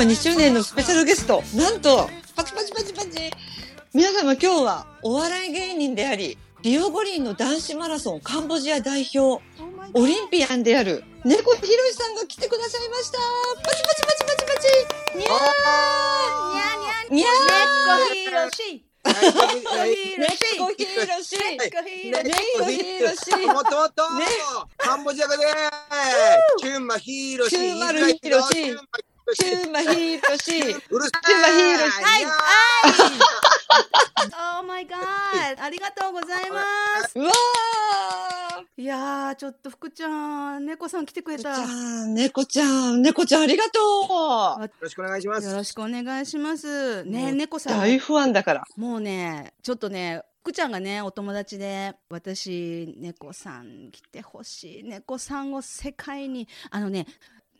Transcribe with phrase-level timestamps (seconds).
[0.00, 1.42] ゃん今日は2周年のスペシャルゲスト。
[1.54, 3.30] なんと、パチパチパチパチ。
[3.92, 9.42] 皆様今日はお笑い芸人であり、リオ五輪の男子マラソンカンボジア代表、
[9.92, 13.18] オリンピアンである猫ひろしさんが来てくださいました。
[13.62, 15.18] パチパチパチパチパチ。
[15.18, 17.14] にゃー。
[17.14, 17.30] にゃー。
[17.98, 18.84] 猫ひろし。
[19.04, 19.12] 猫
[20.72, 21.36] ひろし。
[21.58, 22.24] 猫ひろし。
[22.24, 23.46] 猫ひろし。
[23.46, 24.24] もっともっと、ね
[24.78, 25.44] カンボジア語で
[26.58, 27.38] チュンマヒー。
[27.38, 28.76] ロシチュンマルヒロシ
[29.34, 30.60] チューマヒロシ。
[30.90, 32.02] うるさいチュンマヒーロシ。
[32.02, 32.40] はいやはい
[34.60, 34.96] Oh my god
[35.62, 36.60] ありがとうございま
[37.08, 38.82] すうわー。
[38.82, 41.56] いやーちょっと福ちゃん猫さん来てくれじた
[42.06, 43.80] 猫ちゃん、猫ちゃんありがと
[44.58, 44.62] う。
[44.62, 48.64] よろしくお願いしますよろしくお願いしますね猫さん大ファンだから。
[48.76, 57.06] もうねちょっとね福ちゃんがねお友達で私猫さん来てほしい猫さんを世界にあのね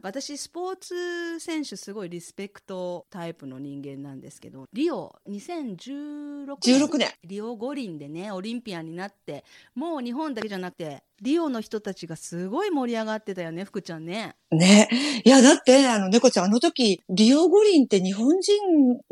[0.03, 7.11] 私スポーツ選手すごいリスペクトタイプの人間なんですけどリオ2016 16年。
[7.25, 14.37] リオ五輪でねオリンピアンになってもう日本だけじゃなくてリオの人たちがすごい盛り上がってたよね福ちゃんね。
[14.53, 14.89] ね。
[15.25, 18.57] いや、だって、あの、猫ちゃん、あの時、リオ五輪って日本人、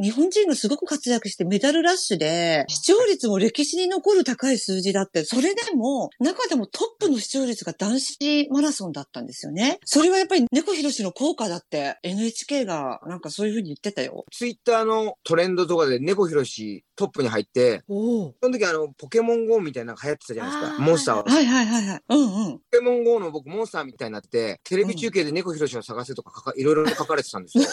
[0.03, 9.79] 日本人がすごく活躍してメダルラッシュで、視聴率も歴史に残る高い数字だって、それでも、中でもトップの視聴率が男子マラソンだったんですよね。
[9.85, 14.25] それはやっぱり猫ひろしの効果だって NHK がなんかそういうふうに言ってたよ。
[14.33, 18.35] ツイッターのトレンドとかで猫ひろしトップに入って、おお。
[18.43, 20.83] その時あの、ポケモン GO みたいなのが流行ってたじゃないですか。
[20.83, 21.25] モンスターは。
[21.25, 21.98] はいはいはいはい。
[22.09, 22.59] うんうん。
[22.59, 27.65] ポケモン GO の僕モンスターみたいになって、テレビ中継で猫ひろしを探せとか書かいろいろ書かれてたんですよ。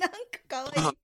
[0.00, 0.96] なんか可愛い。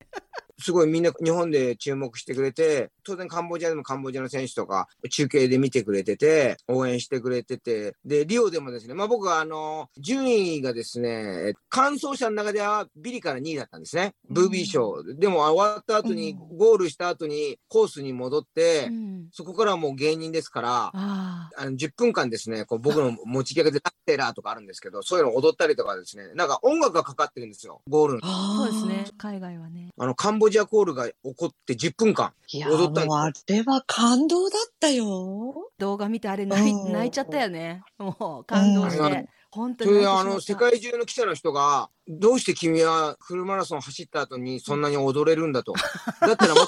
[0.63, 14.13] すごいみんな日本で注目してくれて、当然カンボジアでもカンボジアの選手とか中継で見てくれてて、応援してくれてて、で、リオでもですね、まあ僕はあの、順位がですね、完走者の中ではビリから2位だったんですね。
[14.29, 15.03] ブービー賞。
[15.03, 19.27] でも終わった後に、うんゴールした後にコースに戻って、うん。
[19.31, 28.19] そこからはもう芸人ですから、ああの10分間ですね、こう僕の 持ちギャグでラッテラーとかあるんですけど、そういうのを踊ったりとかですね、なんか音楽がかかってるんですよ、ゴールの。
[28.23, 28.67] あ。
[28.69, 29.05] そうですあね。
[29.17, 29.89] 海外はね。
[29.97, 32.31] あの、カンボジアコールが起こって10分間。
[32.53, 35.71] 踊ったんもうあれは感動だったよ。
[35.79, 37.83] 動画見てあれ泣いうん泣いちゃったよね。
[37.97, 39.27] もう感動しうんて。
[39.51, 40.05] 本当に。
[40.05, 45.73] あの、世界中の記者の人が、どうして君はフルマラソン走った後にそんなに踊れるんだと。
[46.21, 46.67] だったらもっ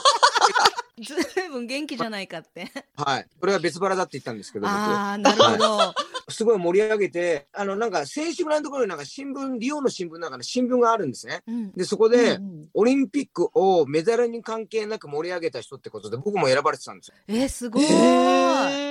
[1.01, 2.71] ずいぶん元気じゃないかって。
[2.97, 3.27] と、はい。
[3.39, 4.73] それは別腹だって言ったんですけど、僕。
[4.73, 5.93] ああ、なるほど。
[6.29, 11.41] すごい盛り上げて、あの、なんか、選手村のところになんか新聞、リオの新聞の中に新聞があるんですね。
[11.47, 11.71] うん。
[11.73, 17.13] で、そこで、うんオリンピックをメダルに関係なく盛り上げた人ってことで、僕も選ばれてたんですよ。
[17.27, 17.85] えー、すごい。
[17.85, 18.84] へー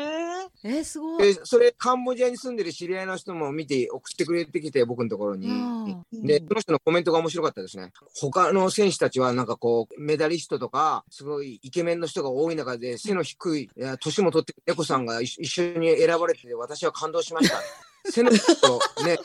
[0.67, 1.35] えー、すごい。
[1.35, 5.47] で、それ、カンボジアに住んでる知り合いの人も見て、送ってくれてきて、僕のところに。
[5.47, 7.93] うんで、その人のコメントが面白かったですね。
[8.19, 13.71] 他の選手たちはなんかこう、メダリストとか、すごいイケメンの人が多い中で、背の低い、
[14.01, 17.61] 年も取ってる猫さんが一一緒に選ばれてて、私は感動しました。
[18.11, 19.19] 背の低いと、ね、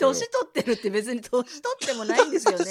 [0.00, 1.44] 年取ってるって別に年取
[1.84, 2.64] ってもないんですよね。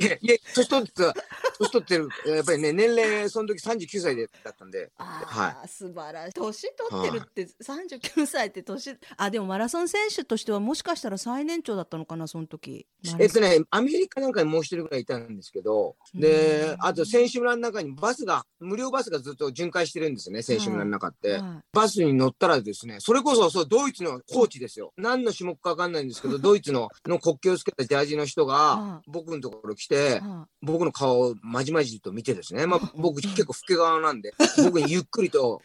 [0.00, 1.14] いや、いや年取ってた、
[1.58, 6.32] 年取ってる、やっぱりね、年齢、その時39歳でだったんで、ああ、素晴らしい。
[6.34, 12.86] 年取ってるって39歳って年、あ、でもマラソン選手としてはもしかしたら最年長だったのかな、その時。
[13.18, 21.34] えっとね、アメリカなんかにもう一人ぐらいいたんですけど、で、あと選手村の中にバスが、無料バスがずっと巡回してるんですよね、選手村の中って。
[21.34, 24.92] はバスに乗ったらですね、それこそそうドイツのコーチですよ。
[24.96, 30.22] 何の種目かわかんないんですけど、ドイツのの国旗をつけたジャージの人うんが、僕のところ来て
[30.62, 34.34] 僕の顔をまじまじと見てですね、まあ 僕結構老け顔なんで、
[34.64, 35.62] 僕にゆっくりと、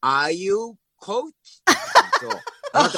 [0.00, 0.54] Are you
[1.00, 1.32] coach?
[2.20, 2.30] そう
[2.72, 2.88] あ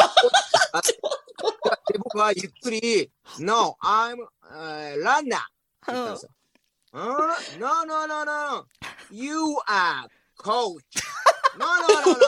[1.93, 4.17] で僕はゆっくり、No, I'm、
[4.53, 5.21] uh, runner.
[5.21, 5.41] っ
[5.87, 6.31] て言ったんですよ。
[6.93, 8.67] うん？No, no, no, no.
[9.11, 9.35] You
[9.67, 10.83] are coach.
[11.59, 12.19] No, no, no, no.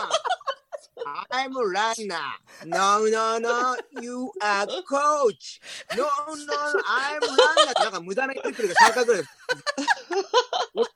[1.31, 2.16] I'm a runner.
[2.66, 3.76] No, no, no.
[4.00, 5.60] You are coach.
[5.96, 6.54] No, no, no.
[6.87, 7.70] I'm runner.
[7.70, 9.22] ってなんか無駄な言ってるが3回ぐらい。
[10.75, 10.90] 俺が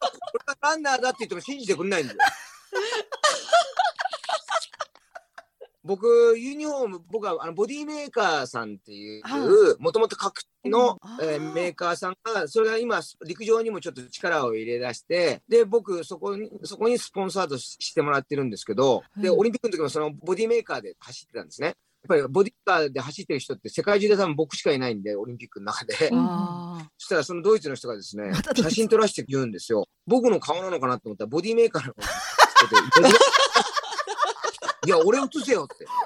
[0.62, 2.18] ランナーだって言っても信じてくれないんだよ。
[5.84, 21.68] 僕、ユニフォーム、僕はあのボディメーカーさんっていうは、もともと格闘の、うんえーメーカーさんが、それが今、陸上にもちょっと力を入れ出して、で、僕、そこに、そこにスポンサードししてもらってるんですけど、で、うんオリンピックの時もそのボディメーカーで走ってたんですね。
[21.68, 21.76] やっ
[22.08, 25.94] ぱりボディカーで走ってる人って世界中で多分僕しかいないんで、オリンピックの中で。
[25.94, 26.06] そ
[26.98, 29.88] したらそのドイツの人がですね 写真撮らせて言うんですよ。
[30.06, 31.94] 僕の顔なのかなと思ったら、ボディメーカーの
[34.86, 35.84] いや、俺映せよって。
[35.84, 35.96] はい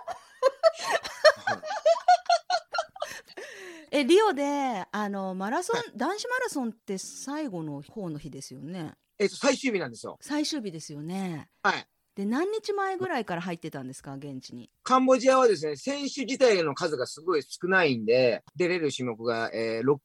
[3.92, 10.16] えリオであのマラソン、男子マラソンって最後の方の日ですよねえっと、最終日なんですよ。
[10.20, 11.84] 最終日ですよねはい。
[12.16, 14.14] で何日前ぐらいから入ってたんですか？
[14.14, 19.98] 現地にカンボジアはですね、選手自体の数がすごい少ないんで、出れる種目が、えー、6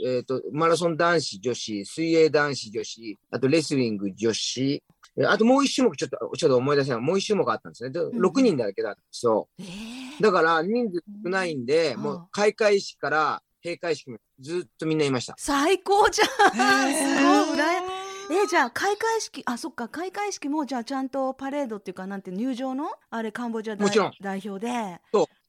[0.00, 4.80] 種、えっ、と、マラソン男子、女子、水泳男子、女子、あとレスリング、女子、えー
[5.26, 7.00] あともう一種目、ちょっと、ちょっと思い出せない。
[7.00, 7.90] もう一種目あったんですね。
[7.90, 9.48] でん6人だけだったんですよ。
[9.58, 12.00] えー、だから、人数少ないんで、うん。
[12.02, 15.34] もう開会式から閉会式までずっとみんないました。
[15.38, 16.28] 最高じゃん。
[16.52, 18.00] すごい。
[18.32, 19.88] えじゃあ開会式あそっか。
[19.88, 25.00] 開会式もじゃあちゃんとパレードっていうかなんて入場のあれカンボジア代表で。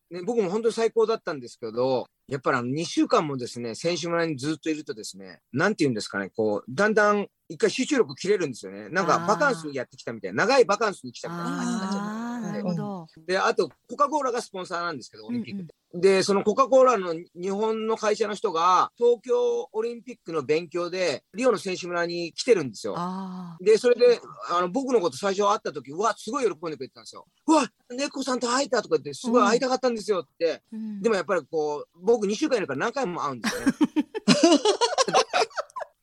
[0.09, 8.87] ね、僕も本当に最高だったんですけど、やっぱりあの2週間もですね、選手村にずっといるとですね、なんて言うんですかね、こう、だんだん一回集中力切れるんですよね。
[8.87, 12.05] なんかバカンスにやってきたみたいな、長いバカンスに来たみたいな感じになっちゃう。
[12.39, 12.83] なるほど、
[13.25, 15.73] で、あと、コカ・コーラがスポンサーなんですけど、オリンピックで。
[15.93, 22.93] で、そのコカ・コーラの日本の会社の人が、東京オリンピックの勉強で、リオの選手村に来てるんですよ。
[22.97, 27.25] あで、それで、あの、僕のこと最初会った時、うわ、すごい喜んでくれてたんですよ。
[27.47, 30.53] うわ、猫さんと会えたとか言って、すごい会いたかったんですよって。
[30.53, 33.73] あ、うんでもやっぱりこう、僕2週間いるから何回も会うんですよね。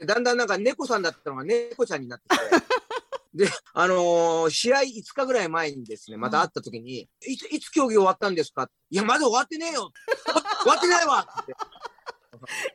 [0.06, 2.67] だんだんなんか猫さんだったのが猫ちゃんになってきて。
[3.38, 8.68] で、あのー試合5日ぐらい前にですね、また会った時に、いつ、いつ競技終わったんですか？
[8.90, 9.90] いや、まだ終わってねえよ。
[10.62, 11.26] 終わってないわ。
[11.42, 11.54] っ て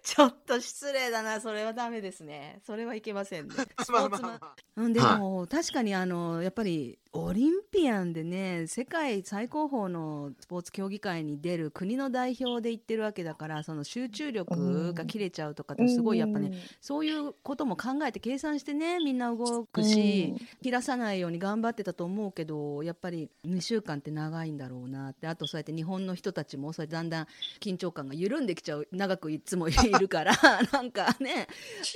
[0.04, 1.40] ちょっと失礼だな。
[1.42, 2.62] それはダメですね。
[2.66, 3.56] それはいけませんね。
[3.82, 4.56] スポまあーツマンまあまあ。
[4.78, 16.52] うん、でも、確かにあのやっぱりオリンピアンでね世界最高峰のスポーツ競技会に出る国の代表で行ってるわけだからその集中力が切れちゃうとかってすごいやっぱね、
[16.82, 20.34] そういうことも考えて計算してねみんな動くし、
[20.64, 27.28] 切らさないように頑張ってたと思うけどやっぱり2週間って長いんだろうなってあとそうやって日本の人たちもそうやってだんだん
[27.60, 30.34] 緊張感が緩んできちゃう長くいつもいるから
[30.74, 31.48] なんかね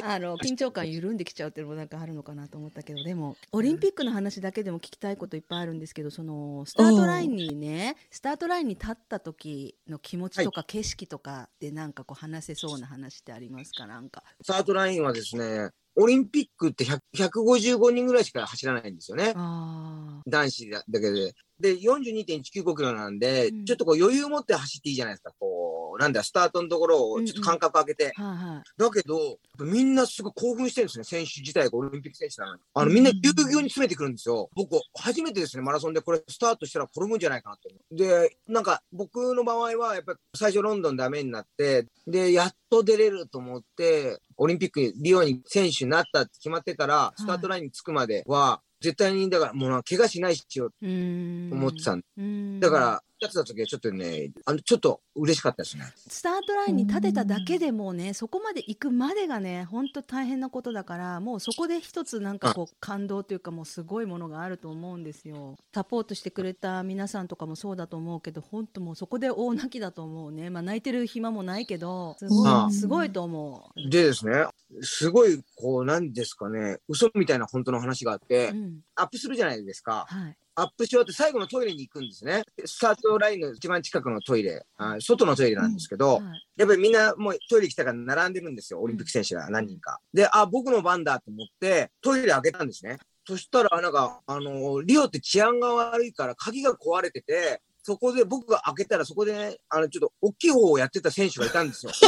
[0.03, 13.87] あの緊張感緩んできちゃうっていうのもなんかあるのかなと思ったけどでもオリンピックの話だけでも聞きたいこといっぱいあるんですけどそのスタートラインにねスタートラインに立った時の気持ちとか景色とかでなんかこう話せそうな話ってありますか？
[13.87, 14.23] なんか。
[14.41, 19.33] スタートラインはですね、オリンピックって100 155人ぐらいしか走らないんですよね。
[19.35, 21.33] あ男子だけで。
[21.59, 25.31] で、42.195キロなんで、うんちょっとこう余裕持って走っていいじゃないですか。
[25.39, 25.56] こう、
[25.97, 28.13] なんだ、スタートのところをちょっと間隔空けて。
[28.17, 31.03] ーはいはいだけど、みんなすごい興奮してるんですね。
[31.03, 32.61] 選手自体がオリンピック選手なのに。
[32.73, 34.49] あの、みんなぎゅうぎゅうに詰めてくるんですよ。
[34.55, 37.95] 僕、初めてですね、マラソンでこれスタートしたら転ぶんじゃないかなと思う。
[37.95, 55.85] で、なんか、僕の場合は、やっぱり最初ロンドンダメになって、で、やっと出れると思って、オリンピックに、リオに選手になったって決まってから、スタートラインに着くまでは、絶対に、だから、もう怪我しないしようと思ってたんだから、やってた時はちょっとね、あの、ちょっと嬉しかったですね。
[55.95, 73.89] スタートラインに立てただけでもねそこまで行くまでがね本当大変なことだからもうそこで一つなんかこう感動というかもうすごいものがあると思うんですよサポートしてくれた皆さんとかもそうだと思うけど本当もうそこで大泣きだと思うねまあ泣いてる暇もないけどすごいすごいと思う。
[73.89, 74.45] でですね、
[74.81, 80.05] すごい、こう、なんですかね、嘘みたいな本当の話があって、うんアップするじゃないですか。
[80.07, 82.41] はいアップし終わって最後のトイレに行くんですね。
[82.65, 86.23] スタートラインの一番近くのトイレ、あ外のトイレなんですけど、はい
[86.57, 89.99] やっぱりみんなもうトイレ来たから並んでるんですよ、オリンピック選手が何人か。
[90.11, 92.97] で、あ、僕の番だと思って、トイレ開けたんですね。
[93.27, 101.91] そしたら、なんか、あのリオって治安が悪いから鍵が壊れてて、そこで僕が開けたら、そこでね、あの、ちょっと大きい方をやってた選手がいたんですよ。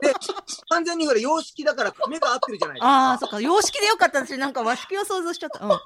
[0.00, 0.14] で、
[0.70, 2.88] 完全にほら、洋式だから目が合ってるじゃないですか。
[2.88, 5.62] ああそっか洋式でよかった私なんか和式を想像しちゃった。
[5.62, 5.78] うん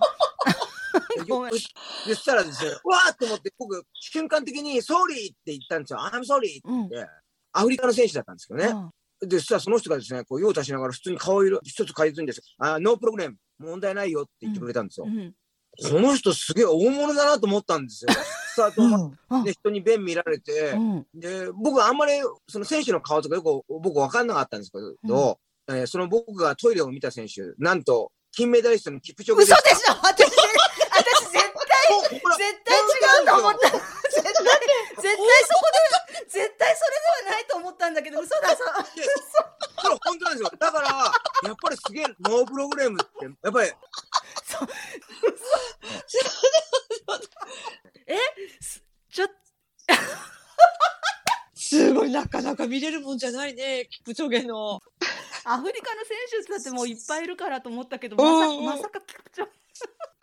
[1.28, 1.52] ごめん。
[1.52, 5.98] でそしたらですね、わーって思って、僕、瞬間的に、 sorry って言ったんですよ。
[6.00, 7.10] I'm sorry ってうん言って、
[7.52, 8.66] アフリカの選手だったんですけどね。
[9.20, 9.28] うん。
[9.28, 15.06] で、そしたらその人がですね、こう、用を足しながら普通に顔色一つ変えずにですあ、 no problem、問題ないよって言ってくれたんですよ。
[15.06, 15.34] うん。
[15.90, 18.10] この人すげえ大物だなと思ったんですよ。
[18.52, 19.18] スタートうん。
[19.28, 21.06] あで人に弁見られて、うん。
[21.14, 22.12] で、僕あんまり
[22.48, 25.38] その選手の顔とかよく僕分かんなかったんですけど、
[25.68, 29.94] えーその僕がトイレを見た選手、なんと、金メダリストのキプチョゲ嘘ででしょ？
[32.00, 32.20] 絶
[32.64, 33.70] 対違うと思った。
[33.70, 34.32] 絶対、
[34.96, 40.50] 絶対そこで、絶対それではないと思ったんだけど、嘘だ、そこれ本当なんですよ。
[40.58, 43.70] だから、やっぱりすげえノープログラムって、やっぱり、
[44.44, 44.68] そう。
[48.06, 48.16] え
[49.10, 49.28] ちょっ
[51.54, 54.80] すごい、なかなか見れるもんじゃないね、キプチョゲの。
[55.44, 58.64] アフリカの選手だってもういっぱいいるからと思ったけど、うんまさうん。
[58.64, 59.42] まさか菊池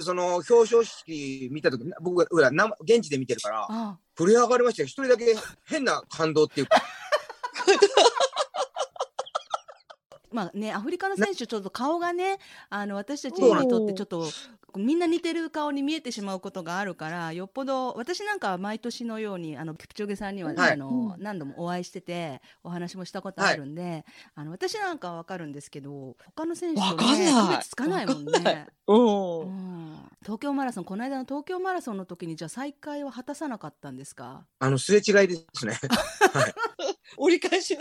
[0.02, 3.98] その表彰式見た時僕ほら生現地で見てるからあ。
[4.16, 4.88] 震え上がりましたよ。
[4.88, 5.36] 一人だけ
[5.66, 6.82] 変な感動っていうか
[10.32, 12.38] まあね、アフリカの選手、ちょっと顔がね、
[12.70, 14.28] あの私たちにとってちょっと、
[14.78, 20.74] みんな似てる顔に見えてしまうことがあるから、よっぽど、私なんかは毎年のように、あのキプチョゲさんには、はい。
[20.74, 24.06] あの何度もお会いしてて、お話もしたことあるんで、
[24.36, 28.68] あの私なんかはわかるんですけど、他の選手とね、区別つかないもんね。
[28.88, 29.96] うんうん。
[30.22, 34.46] 東京マラソン、この間の東京マラソンの時に、じゃあ再開は果たさなかったんですか？
[34.60, 35.80] あのすれ違いですね。
[37.18, 37.78] 折り返し。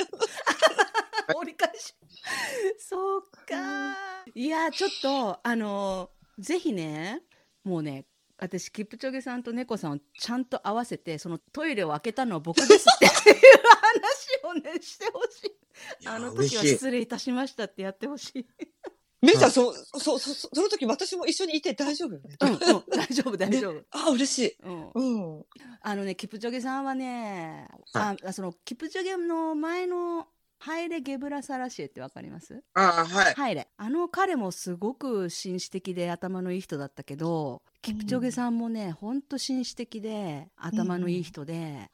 [1.37, 1.95] 折り返し。
[2.79, 3.97] そうか。
[4.35, 7.23] いや、ちょっと、あの、ぜひね、
[7.65, 8.07] もうね、
[8.39, 15.59] 私、キプチョゲさんと猫さんをちゃんと合わせて、そのトイレを開けたのは僕ですっていう話をね、してほしい。
[16.07, 18.47] あの時は失礼いたしましたってやってほしい。
[19.21, 22.37] めいちゃん、そ、そ、そ、その時私も一緒にいて大丈夫よね？
[22.41, 22.59] うん、うん、
[22.89, 23.85] 大丈夫、大丈夫。
[23.91, 24.57] あ、嬉しい。
[24.63, 25.45] うん、うん。
[25.83, 32.63] あのね、キプチョゲさんはね、あそのキプチョゲの前のハイレ・ゲブラサラシエってわかります？
[32.75, 33.35] ああはい。
[33.35, 33.69] ハイレ。
[33.77, 41.91] あの彼もすごく紳士的で頭のいい人だったけどキプチョゲさんもねほんと紳士的で頭のいい人で、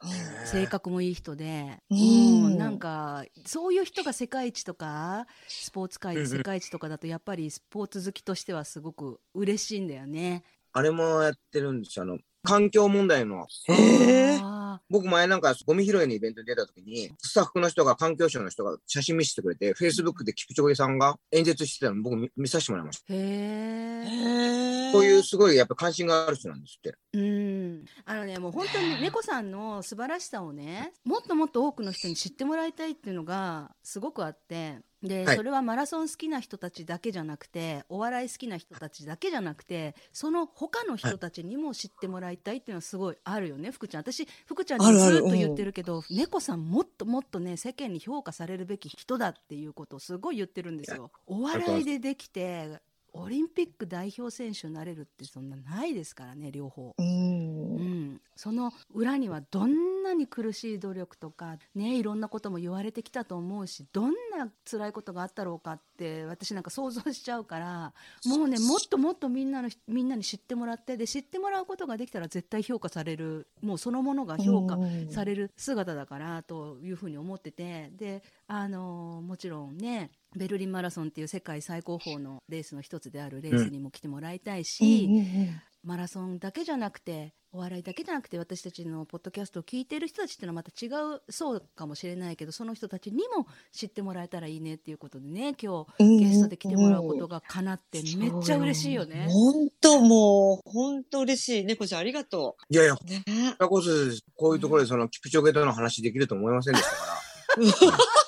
[0.47, 6.31] 性格もいい人で、ううんんなんかそういう人が世界一とかスポーツ界うんうん。
[6.31, 10.43] で世界一とかだとやっぱりスポーツ好きとしてはすごく嬉しいんだよね。
[10.73, 12.05] あれもやってるんですよ。
[12.05, 13.47] あの環境問題の。
[13.69, 14.39] へえ。
[14.43, 23.13] あ僕前なんかゴミ拾いのイベントに出た時にスタッフの人が環境省の人が写真見せてくれてフェイスブックでキプチョゲさんが演説してたの僕見見させてもらいました。
[23.13, 23.85] ーへえ。
[24.05, 24.93] へえ。
[24.93, 26.97] そういうすごいやっぱ関心がある人なんですって。
[27.15, 35.37] うん、あのねもう本当に猫さんの素晴らしさをねもっともっと多くの人に知ってもらいたいっていうのがすごくあってで、はい。
[35.37, 43.71] それはマラソン好きな人たちだけじゃなくてお笑い好きな人たちだけじゃなくてその他の人たちにも知ってもらいたいっていうのはすごいあるよね。
[43.71, 51.11] 福ちゃん私福ちゃんにずっと言ってるけど猫さんもっともっとね世間に評価されるべき人だっていうことをすごい言ってるんですよ。
[51.27, 52.81] お笑いでできて
[53.17, 56.95] オリンピック代表選手になれるってそんなないですからね両方。
[56.99, 57.77] うん。
[57.77, 67.93] うん、その裏にはどんなに苦しい努力とかねいろんなことも言われてきたと思うしどんな辛いことがあったろうかって私なんか想像しちゃうから
[68.27, 74.79] もうねもっともっとみんなのみんなに知ってもらってで知ってもらうことができたら絶対評価されるもうそのものが評価
[75.11, 99.29] される姿だからというふうに思っててであのもちろんねベルリンマラソンっていう世界最高峰のレースの一つであるレースにも来てもらいたいし、うんうんうんマラソンだけじゃなくてお笑いだけじゃなくて私たちのポッドキャストを聞いてる人たちっていうのはまた違うそうかもしれないけどその人たちにも知ってもらえたらいいねっていうことでね今日ゲストで来てもらうことが叶ってめっちゃ嬉しいよね。
[99.31, 101.65] 本当もう、本当嬉しい。
[101.65, 103.05] 猫ちゃんありがといやいやう。
[103.05, 103.23] ね。
[103.59, 103.91] こそ
[104.37, 108.15] こういうところでそのキプチョゲとの話できると思いませんでしたから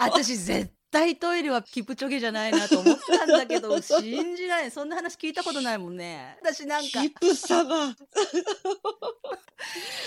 [0.08, 6.36] 私絶対トイレはキプチョゲじゃないなと思ったんだけど 信じないそんな話聞いたことないもんね。
[6.42, 7.02] 私なんか。
[7.02, 7.90] キプ様。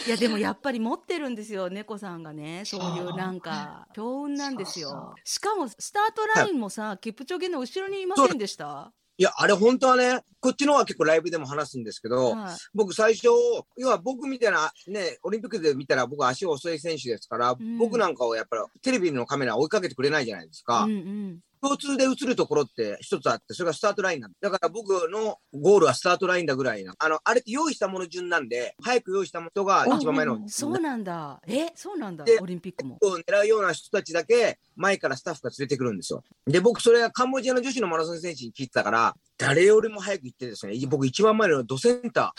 [0.07, 2.63] いやでもやっぱり持ってるんですよ猫さんがね。
[2.65, 5.13] そういそううなんか強運なんですよ。
[5.23, 8.91] しかもスタートラインもさ、キプチョゲの後ろにいませんでした？
[9.17, 12.55] いやあれ本当はねこっちの方は結構ライブでも話すんですけど、はい。
[12.73, 13.27] 僕最初
[13.77, 17.77] 要は僕みたいなねオリンピックで見たら僕足遅い選手ですから、ん。
[17.77, 24.37] 僕なんかをやっぱりテレビのカメラ追いかけてくれないじゃないですか、うんうん共通で映るところって一つあってそれがスタートラインなんだ。
[24.41, 26.93] だから僕のゴールはスタートラインだぐらいな。
[26.99, 31.41] あのあれって用意したもの順なんで早く用意した人が一番前のそうなんだ。
[31.47, 32.25] えそうなんだ。
[32.25, 32.97] でオリンピックも。
[33.01, 36.23] を狙うような人たちだけ前からスタッフが連れてくるんですよ。
[36.47, 42.33] で、僕、それはカンボジアの女子のマラソン選手に聞いてたから、誰よりも早く行ってですね、僕一番前のドセンタ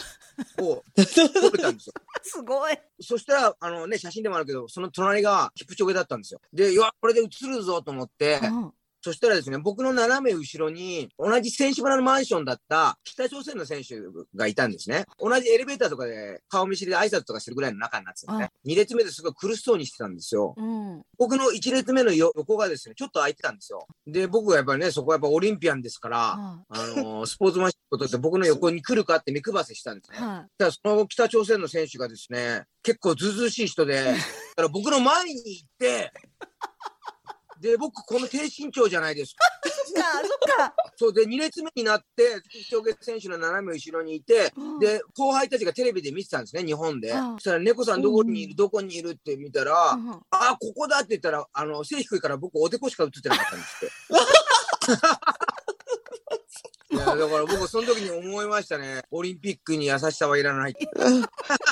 [0.59, 1.93] ーを 取れたんですよ。
[2.23, 2.77] すごい。
[3.01, 6.41] そしたら、あのね、写真でもあるけど、その隣がキプチョゲだったんですよ。
[6.53, 8.73] で、いや、これで映るぞと思って、うん
[9.05, 13.97] そしたらですね、僕の斜め後ろに、同じ選手村のマンションだった北朝鮮の選手
[14.35, 15.05] がいたんですね。
[15.19, 18.73] 同じエレベーターとかで顔見知りで挨拶とかしてるぐらいの仲になってたんですね。
[18.73, 20.55] 2列目ですごい苦しそうにしてたんですよ。
[20.57, 23.87] うん僕の1列目のよ横がですね、ちょっと空いてたんですよ。
[24.07, 30.17] で、僕はやっぱりね、そこはやっぱオリンピアンですから、はあのースポーツマンシップとって僕の 横に来るかって目配せしたんですね。
[30.17, 36.11] いはただその北朝鮮の選手がですね、結構ずうずうしい人で、 だから僕の前に行って、
[37.61, 39.45] で、僕この低身長じゃないですか。
[39.69, 47.11] いそっかそっかそうで、2列目になって、長月選手の斜め後ろにいて、うんで、後輩たちがテレビで見てたんですね、日本で。
[47.11, 53.95] うんそしたら、猫さんどこにいる、どこにいるって見たら、うんあ、ここだって言ったら、あの、背低いから僕おでこしか映ってなかったんですって。
[56.95, 59.03] いやから僕その時に思いましたね。
[59.11, 60.75] オリンピックに優しさはいらない。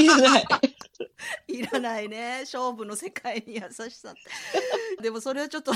[0.01, 0.47] いらない。
[1.49, 2.41] いらないね。
[2.41, 5.03] 勝負の世界に優しさって。
[5.03, 5.73] でもそれはちょっと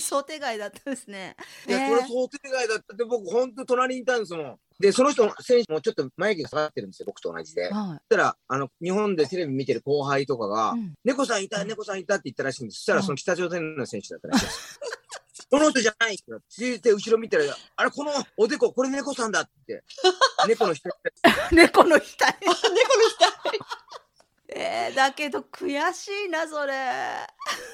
[0.00, 1.36] 想定外だったですね。
[1.68, 1.88] いや、ね。
[1.90, 2.94] これ想定外だった。
[2.94, 4.58] って僕本当隣にいたんですもん。
[4.80, 7.68] で、その人の選手もちょっと眉毛が下がってるんですよ、僕と同じで。
[7.68, 10.94] そはしたら、あの、日本でテレビ見てる後輩とかが、い、うん。
[11.04, 12.78] 猫さんいた、猫さんいたって言ったらしいんです。
[12.78, 13.04] そしたらうん。
[13.04, 14.80] その北朝鮮の選手だったらしいです。
[15.50, 17.44] この人じゃないって続いて後ろ見たら、
[17.76, 19.84] あれ、このおでこ、これ猫さんだって。
[20.48, 20.88] 猫の人。
[21.52, 22.02] 猫の額。
[22.42, 23.04] 猫の
[23.52, 23.83] 額。
[24.56, 26.74] えー、だけど悔しいなそれ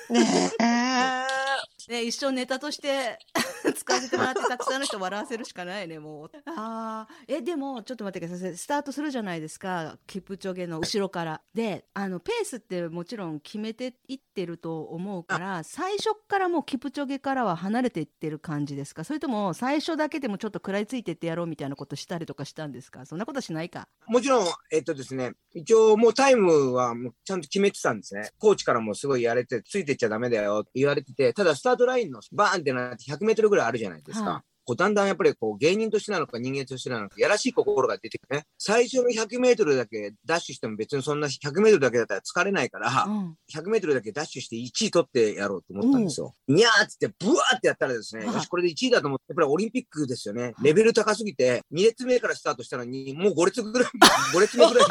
[0.08, 1.26] ねえ。
[1.88, 3.18] ね一生ネタとして
[3.76, 6.30] 使わせてもらってたくさんの人笑わせるしかないねもう。
[6.46, 7.36] あー。
[7.36, 8.56] えでもちょっと待ってください。
[8.56, 9.98] スタートするじゃないですか。
[10.06, 11.42] キプチョゲの後ろから。
[11.54, 19.04] であのペースってもちろん決めていってると思うから最初からもうキプチョゲからは離れていってる感じですか？
[19.04, 23.06] それとも最初だけでもちょっと食らいついてってやろうみたいなことしたりとかしたんですか？
[23.06, 23.88] そんなことしないか？
[24.06, 28.30] もちろん、えっとですね、一応もうタイムはもうちゃんと決めてたんですね。
[28.38, 34.30] コーチからもすごいやれて、ついてっちゃダメだよって言われてて、ただスタートラインのバーンってなって100メートルぐらいあるじゃないですか。
[34.30, 38.44] はいこうだんだんやっぱりこう芸人としてなのか人間としてなのか、やらしい心が出てくるね。
[38.58, 46.34] 最初の100メートルだけダッシュしても別にそんな100メートルだけだったら疲れないから、うん100メートルだけダッシュして1位取ってやろうと思ったんですよ。
[46.46, 50.54] にゃーっつってブワーってやったらですね、はいよし、これで1位だと思って、やっぱりオリンピックですよね。
[50.62, 53.88] レベル高すぎて、2列目からスタートしたのに、もう5列ぐらい、
[54.34, 54.90] 5列目ぐらいに。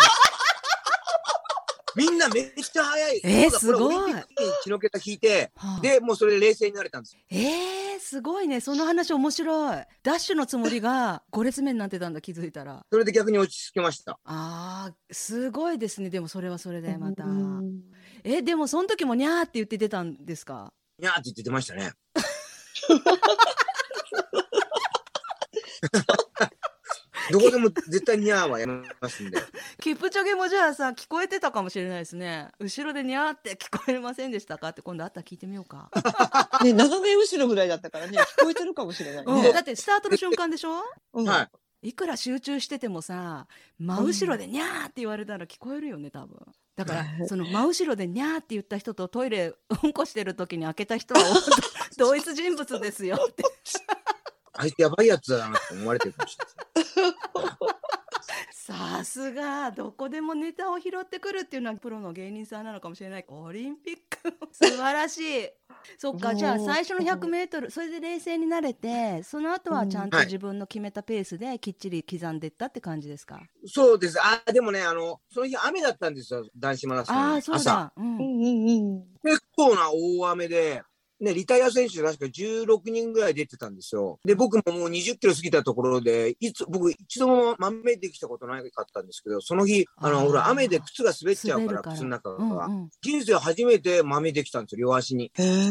[1.99, 3.21] みんなめっちゃ速い。
[3.23, 3.95] えーすごい。
[3.95, 5.81] オリンピックに血の桁引いて、はあ。
[5.81, 7.21] で、もうそれで冷静になれたんですよ。
[7.29, 8.61] えー、すごいね。
[8.61, 9.77] その話面白い。
[10.03, 12.85] ダッシュのつもりが 5列目になってたんだ気づいたら。
[12.91, 14.19] それで逆に落ち着けました。
[14.23, 16.09] あーすごいですね。
[16.09, 17.25] でもそれはそれでまた。
[17.25, 17.81] うん
[18.23, 20.73] えでもその時もにゃーって言って出たんですか？
[20.97, 21.91] にゃーって言って出ましたね。
[27.33, 29.37] どこでも絶対にゃーはやめますんで。
[29.81, 32.49] キプチョゲもじゃあさ聞こえてたかもしれないですね。
[32.59, 34.69] 後ろでにゃーって 聞こえませんでしたか？
[34.69, 35.89] って今度あったら聞いてみようか、
[36.63, 39.51] ね、斜め後ろぐらいだったからね、聞こえてるかもしれないうんね。
[39.53, 39.59] だ。
[39.59, 40.83] ってスタートの瞬間でしょ？
[41.13, 41.25] うん。
[41.27, 41.49] はい。
[41.89, 43.47] いくら集中しててもさ
[43.79, 46.37] 真後ろでにゃーって言われたら聞こえるよね多分。
[46.75, 47.27] だからはい。
[47.29, 51.21] その真後ろでにゃーって言った人とトイレうんこしてる時に開けた人は
[51.97, 53.43] 同一人物ですよって
[54.61, 56.37] あいつやばいやつだなって思われてるかもし
[56.95, 57.13] れない。
[58.51, 65.49] さすがどこでもネタを拾ってくるっていうのはプロの芸人さんなのかもしれないオリンピック素晴らしい
[65.97, 74.19] そっかじゃあ最初の 100m それで冷静になれてその後はちゃんとはい自分の決めたペースできっちり刻んでいったって感じですか、そうです。
[74.21, 77.15] あ、でもね、あの、その日雨だったんですよ、男子マラソン。
[77.15, 77.71] ああそう朝。
[77.71, 79.03] だ、うんうんうんうん。
[79.23, 80.83] 結構な大雨で、
[81.19, 84.19] ね、リタイア選手確か16人ぐらい出てたんですよ。
[84.23, 92.65] で、僕ももう20キロ過ぎたところで、いつ、僕一度も満面できたことなかったんですけど、その日、あの、ほら、雨で靴が滑っちゃうから、滑る靴の中が。
[92.67, 95.31] うんうん人生初めて豆できたんですよ、両足に。
[95.33, 95.69] へえ。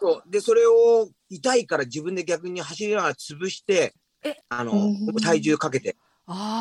[0.00, 0.30] そう。
[0.30, 5.96] で、それを痛いから自分で逆に走りながら潰してえ、あのうん、体重かけて。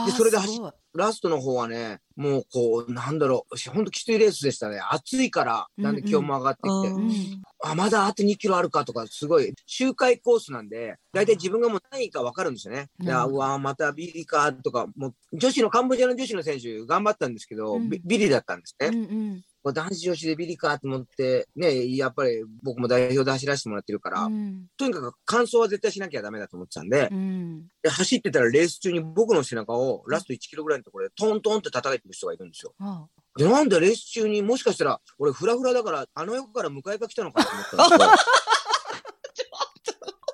[0.06, 0.62] でそれで走
[0.96, 4.80] ラストの方はね、もうこう、なんだろう、ほんときついレースでしたね。
[4.92, 7.42] 暑いから、だんだん気温も上がってきて、うんうん。
[7.64, 12.88] あ、まだあと2キロあるかとか、すごい、周回コースなんで、だいたい自分がもう何位か分かるんですよね。
[13.00, 13.08] うん。
[13.08, 18.88] うわ、またビリかとか、もう、女子の、カンボジアの女子の選手、頑張ったんですけど、ビリだったんですね。
[18.88, 18.98] うんう
[19.36, 32.74] んこう男子女子でビリかと思って、ね、やっぱり僕も代表で走らせてもらってるから、うんとにかく完走は絶対しなきゃダメだと思ってたんで、うんで走ってたらレース中に僕の背中をラスト1キロぐらいのところでトントンって叩いてる人がいるんですよ。
[32.80, 33.06] あ
[33.38, 38.10] で、なんでレース中にもしかしたら俺フラフラだからあの横から迎えが来たのかと思ったんですよ。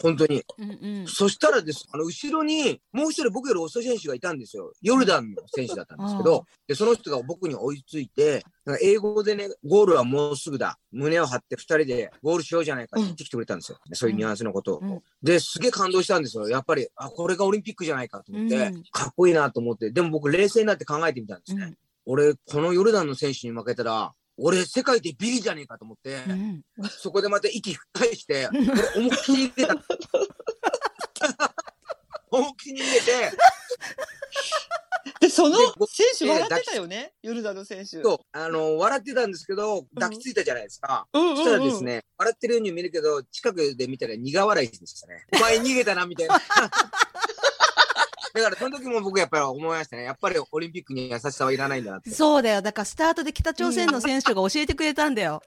[0.05, 0.43] 本当に。
[0.57, 4.71] うんうんそしたらです、あの後ろにもう一人僕より遅い選手がいたんですよ。
[4.81, 8.43] ヨルダンの選手だったんですけど、で、その人が僕に追いついて、
[8.81, 10.77] 英語でね、ゴールはもうすぐだ。
[10.91, 13.79] 胸を張って二人でゴールしようじゃないかって言ってきてくれたんですよ。
[13.93, 14.79] そういうニュアンスのことを。
[14.79, 16.47] うんで、すげえ感動したんですよ。
[16.47, 21.63] やっぱり、あ、これがオリンピックじゃないかと思って、うんかっこいいなと思って、でも僕冷静になって考えてみたんですね。
[21.63, 29.75] うん俺、このヨルダンの選手に負けたら、俺、世界でビリじゃねえかと思って、うんそこでまた息吹き返して、俺思いっきり入れた。
[32.31, 33.37] 思いっきり入れて、
[35.21, 38.01] で、その選手笑ってたよね、ヨルダの選手。
[38.03, 41.07] そう、あの、笑ってたんですけど、抱きついたじゃないですか。
[41.13, 45.25] そしたらですね、笑ってるように見えるけど、近くで見たら苦笑いでしたね。
[45.35, 46.41] お前逃げたな、みたいな。
[48.35, 50.03] だから、その時も僕やっぱり思いましたね。
[50.03, 52.09] やっぱりオリンピックに優しさはいらないんだなって。
[52.11, 55.41] そうだよだからスタートで北朝鮮の選手が教えてくれたんだよ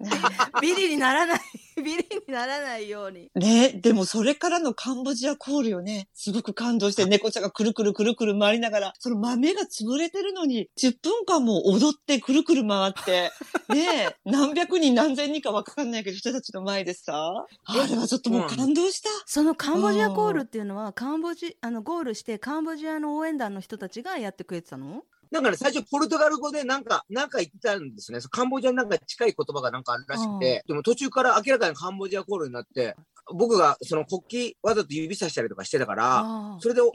[0.60, 1.40] ビリにならない
[1.82, 3.30] ビリにならないように。
[3.34, 6.08] ねでもそれからのカンボジアコールよね。
[6.14, 13.30] すごく感動して、猫ちゃんがくるくるくるくる回りながら、その豆が潰れてるのに、10分間も踊ってくるくる回って、
[13.74, 19.08] ねえ、何百人何千人かわかんないけど、人たちの前でさ、あれはちょっともう感動した。
[19.26, 25.04] そのカンボジアコールっていうのは、カンボジ、あの、ゴールしてカンボジアの応援団の人たちがやってくれてたの？
[25.30, 28.20] なんかね、最初ポルトガル語でなんか、なんか言ってたんですね。
[28.30, 32.96] カンボジアになんか近い言葉がなんかあるらしくて、でも途中から明らかにカンボジアコールになって、
[33.34, 36.24] 僕がその国旗わざと指さしたりとかしてたから、
[36.60, 36.90] それで怒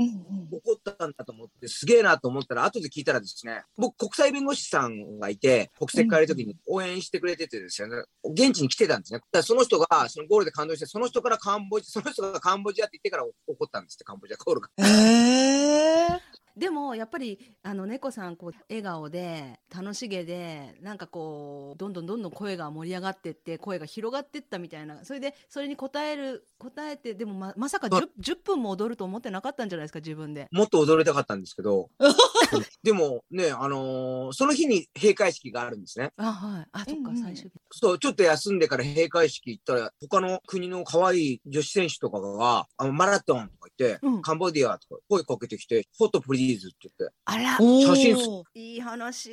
[0.74, 9.20] ったんだと思って、すげえなと思ったら、後で聞いたらですね、僕、国際弁護士さんがいて、国籍変えるときに応援してくれててですよね、現地に来てたんですね。
[9.20, 14.70] だからその人が、そのゴールで感動して、その人からカンボジア、その人がカンボジアって言ってから怒ったんですって、カンボジアコールが。
[14.78, 16.33] へえ。
[16.56, 30.48] でもやっぱりあの猫さんこう笑顔で楽しげでなんかこうどんどんどんどん声が盛り上がってって声が広がってったみたいなそれでそれに応える応えてでもままさか 10, 10分も踊ると思ってなかったんじゃないですか自分で。
[30.52, 31.90] もっと踊りたかったんですけど、
[32.84, 36.12] でもね、あのーその日に閉会式があるんですね。
[36.18, 37.52] あはいあそっかうんうん最終日。
[37.72, 47.16] そう、ちょっと休んでから閉会式行ったら、他の国の可愛い女子選手とかが、あのマラトンとか言って、うんカンボディアとか声かけてきて、フォトプリーズって言って。
[47.26, 49.30] あら写真いい話。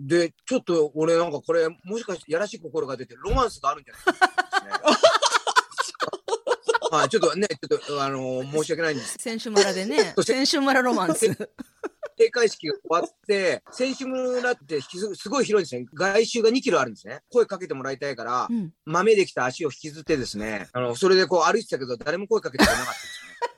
[0.00, 4.04] で、ちょっと俺なんかこれ、もしかしてやらしい心が出て、ロマンスがあるんじゃない？
[4.04, 4.98] ですね。
[6.90, 9.16] はい、ちょっとね、ちょっと、あのー申し訳ないんです。
[9.18, 11.26] 選手村でね 選手村ロマンス。
[12.18, 15.86] 閉会式が終わって、選手村ってすすごい広いんですね。
[15.94, 17.20] 外周が2キロあるんですね。
[17.30, 22.94] 声かけてもらいたいからう、ん、豆できた足を引きずってですね、あの、それでこう歩いてたけど、誰も声かけてくれなかっ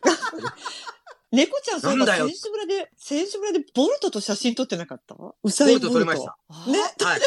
[0.02, 0.54] たんですよね。
[1.32, 5.14] 猫ちゃん、そういえ選手村で、選手村でボルトと写真撮ってなかった？
[5.42, 6.36] ウサインボルト撮りました。
[6.48, 6.78] あね。
[6.80, 7.20] はい。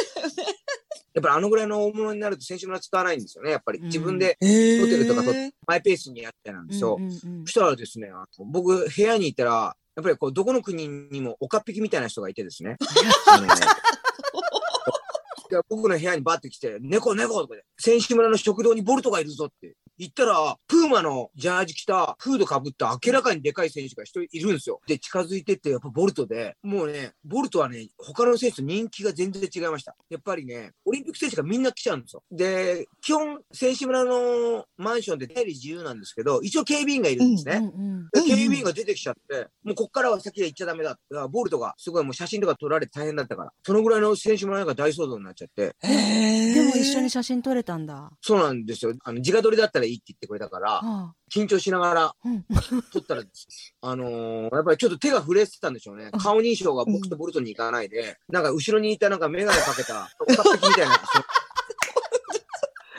[1.13, 3.51] やっぱりあのぐらいの大物になると選手村使わないんですよね。
[3.51, 5.53] やっぱり自分でへホテルとか撮っえ。
[5.67, 6.95] マイペースにやってなんですよ。
[6.99, 9.51] うんうんうんそしたらですね、あの僕部屋にいたら、
[9.95, 12.77] やっぱりこう、どこの国にもおかっぴきみたいな人がいてですね。
[15.69, 24.79] 僕の部屋にバッて来て、猫猫とかで、選手村の食堂にボルトがいるぞって言ったら、プーマのジャージ着た、フードかぶった明らかにでかい選手が一人いるんですよ。
[24.88, 29.95] で、近づいてって、やっぱボルトで、もうね、ボルトはね、他の選手と人気が全然違いました。
[30.10, 32.23] やっぱりね、オリンピック選手がみんな来ちゃうんですよ。
[32.32, 37.58] で、基本、選手村のマンションで出入り自由なんですけど、一応警備員がいるんですね。
[37.58, 40.97] うんうんで警備員が出てきちゃって、もうこっからは先で行っちゃダメだ
[41.29, 45.75] ボルトがすごいもう写真とか撮られて大変だったから、そのぐらいの選手村が大騒動になっちゃって。
[45.82, 48.12] でも一緒に写真撮れたんだ。
[48.21, 48.93] そうなんですよ。
[49.03, 52.43] あの、自画撮りだったらいいって言ってくれたから、はあ緊張しながらうん
[52.91, 53.24] 撮ったら
[53.82, 56.12] あのーやっぱりちょっと手が震えてたんでしょうね。
[56.22, 61.02] 顔認証が僕とボルトに行かないで、なんか後ろにいたなんかメガネかけた、おかっみたいな、そ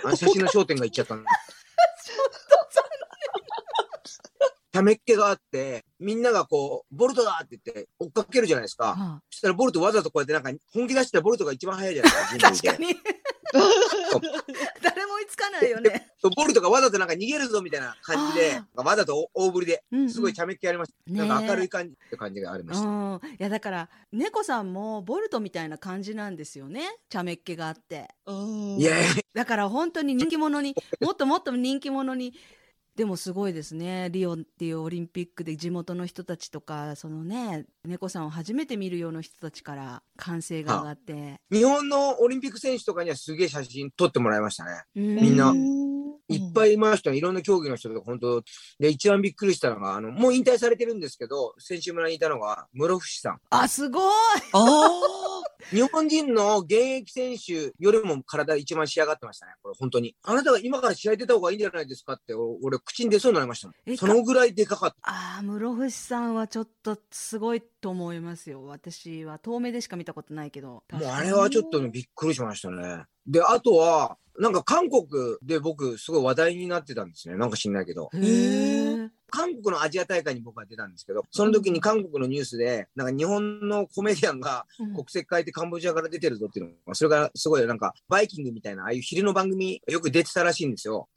[0.08, 1.28] あの写真の焦点がいっちゃったんで。
[4.74, 8.86] ためっ気があって、みんながこう、ボルトだって言って追っかけるじゃないですか。
[8.86, 12.48] はあそしたらボルトわざとこうやってなんか本気出してボルトが一番速いじゃないですか。
[12.48, 13.23] 人類で確かに。
[14.82, 16.10] 誰も追いつかないよね。
[16.36, 20.10] ボルトがわざとなんか逃げるぞみたいな感じであ、わざと大振りで、うんうん。
[20.10, 21.12] すごいちゃめっ気ありました。
[21.12, 21.28] ねえ。
[21.28, 22.86] なんか明るい感じって感じがありました。
[22.86, 26.98] うん、いやだから猫さんもボルトみたいな感じなんですよね。
[27.08, 28.08] 茶目っ気があって。
[28.78, 28.96] いや
[29.34, 32.34] だから本当に人気者にもっともっと人気者に
[32.96, 34.08] でもすごいですね。
[34.10, 44.70] リオっていうオリンピックで地元の人たちとかそのね猫さんを初めて見るような人たちから歓声が上がって、日本のオリンピック選手とかにはすげえ写真撮ってもらいましたね。
[44.96, 45.16] うん。
[45.16, 45.52] みんな。
[46.26, 48.42] いいっぱいいましたよいろんな競技の人とか本当。
[48.78, 53.40] で、一番びっくりしたのが、あの、もう引退されてるんですけど、選手村にいたのが、室伏さん。
[53.50, 54.02] あすごい！
[54.52, 59.52] あ日本人の現役選手よりも体一番仕上がってましたね。
[59.62, 60.14] これ本当に。
[60.22, 63.96] あなたが今から試合出た方がいいんじゃないですかって、お俺口に出そうになりましたもえん。
[63.96, 64.96] そのぐらいでかかった。
[65.02, 73.04] ああ室伏さんはちょっとすごいと思いますよ私は遠目でしか見たことないけどもうあれはちょっとね、びっくりしましたね。
[73.26, 75.06] で、あとは、なんか韓国
[75.42, 77.36] で僕すごい話題になってたんですね。
[77.36, 78.10] なんか知んないけど。
[78.14, 91.08] へえ韓国のアジア大会に僕は出たんですけど、その時に韓国のニュースで、なんか日本のコメディアンが国籍変えてカンボジアから出てるぞっていうのが、それがすごいなんかバイキングみたいな、ああいう昼の番組よく出てたらしいんですよ。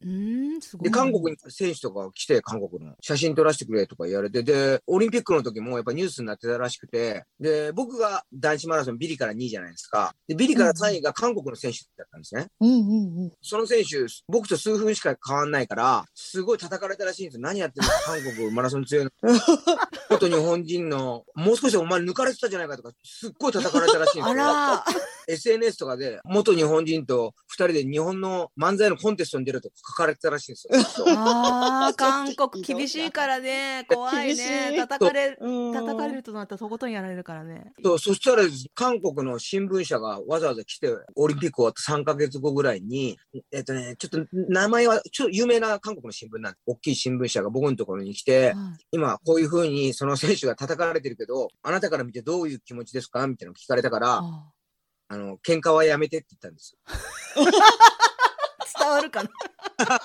[0.81, 10.15] で、韓国に選手とかが来て、韓国の写真撮らせてくれとか言われて、で、オリンピックの時もやっぱニュースになってたらしくて、で、僕が男子マラソンビリから2位じゃないですか。
[10.27, 12.47] で、ビリから3位が韓国の選手だったんですね。
[12.59, 13.31] うんうんうん。
[13.41, 17.41] その選手、僕と数分しか変わんないから、すごい叩かれたらしいんですよ。
[17.41, 19.11] 何やってんの韓国マラソン強いの。
[20.09, 24.43] 元日本人の、もう少しお前抜かれてたじゃないかとか、すっごい叩かれたらしいんですよ。
[24.47, 24.85] あら
[25.27, 30.67] SNS とかで元日本人と二人で日本の漫才のコンテストに出ると書かれてたらしいんです
[31.01, 31.05] よ。
[31.09, 33.85] ああ、 韓国厳しいからね。
[33.89, 34.71] 怖いね。
[34.73, 34.77] い。
[34.77, 37.73] 叩かれ叩かれるとなったらとことんやられるからね。
[37.83, 43.17] とそしたら韓国の新聞社がわざわざ来てオリンピック終わった3ヶ月後ぐらいに
[43.51, 48.55] えっとねちょっと名前はちょっと有名な韓国の新聞なんで大きい新聞社が僕のところに来てはい。
[48.91, 53.27] 今こういうふうにその選手が叩かれてるけどあなたから見てどういう気持ちですか？
[53.27, 54.21] みたいなの聞かれたから
[55.09, 57.41] ああの喧嘩はやめてって言ったんですー
[58.79, 59.29] 伝わるかな？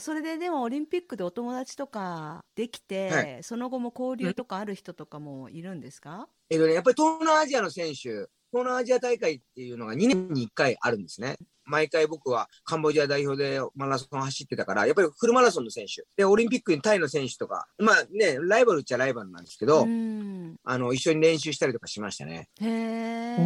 [0.00, 3.38] それででもオリンピックでお友達とかできて、はい。
[3.42, 11.36] その後も交流とかある人とかもいるんですか、えっとねやっぱり東南アジアの選手東南アジア大会っていうのが2年に1回あるんですね。
[11.64, 16.04] 毎回僕はカンボジア代表でマラソン走ってたから、やっぱりフルマラソンの選手。
[16.16, 20.54] で、オリンピックにタイの選手とか、まあね、ライバルっちゃライバルなんですけど、うん。
[20.62, 22.48] あの、一緒に練習したりとかしましたね。
[22.60, 23.36] へ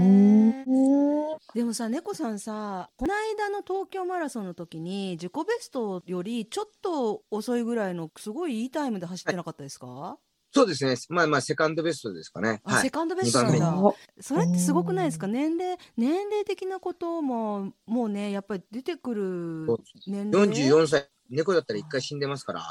[1.55, 10.19] でもさ、猫さんさ、この間の東京マラソンの時に自己ベストよりちょっと遅いぐらいのすごいいいタイムで走ってなかったですか、
[10.51, 10.97] そうですね。
[11.11, 12.61] まあまあ、セカンドベストですかね。
[12.65, 12.83] あ、はい。
[12.83, 13.93] セカンドベストなん二だ番。
[14.21, 15.27] それってすごくないですか？
[15.27, 19.67] 年齢、年齢的なことも、もうね、やっぱり出てくる
[20.07, 21.09] 年齢？44歳。
[21.29, 22.63] 猫だったら一回死んでますから。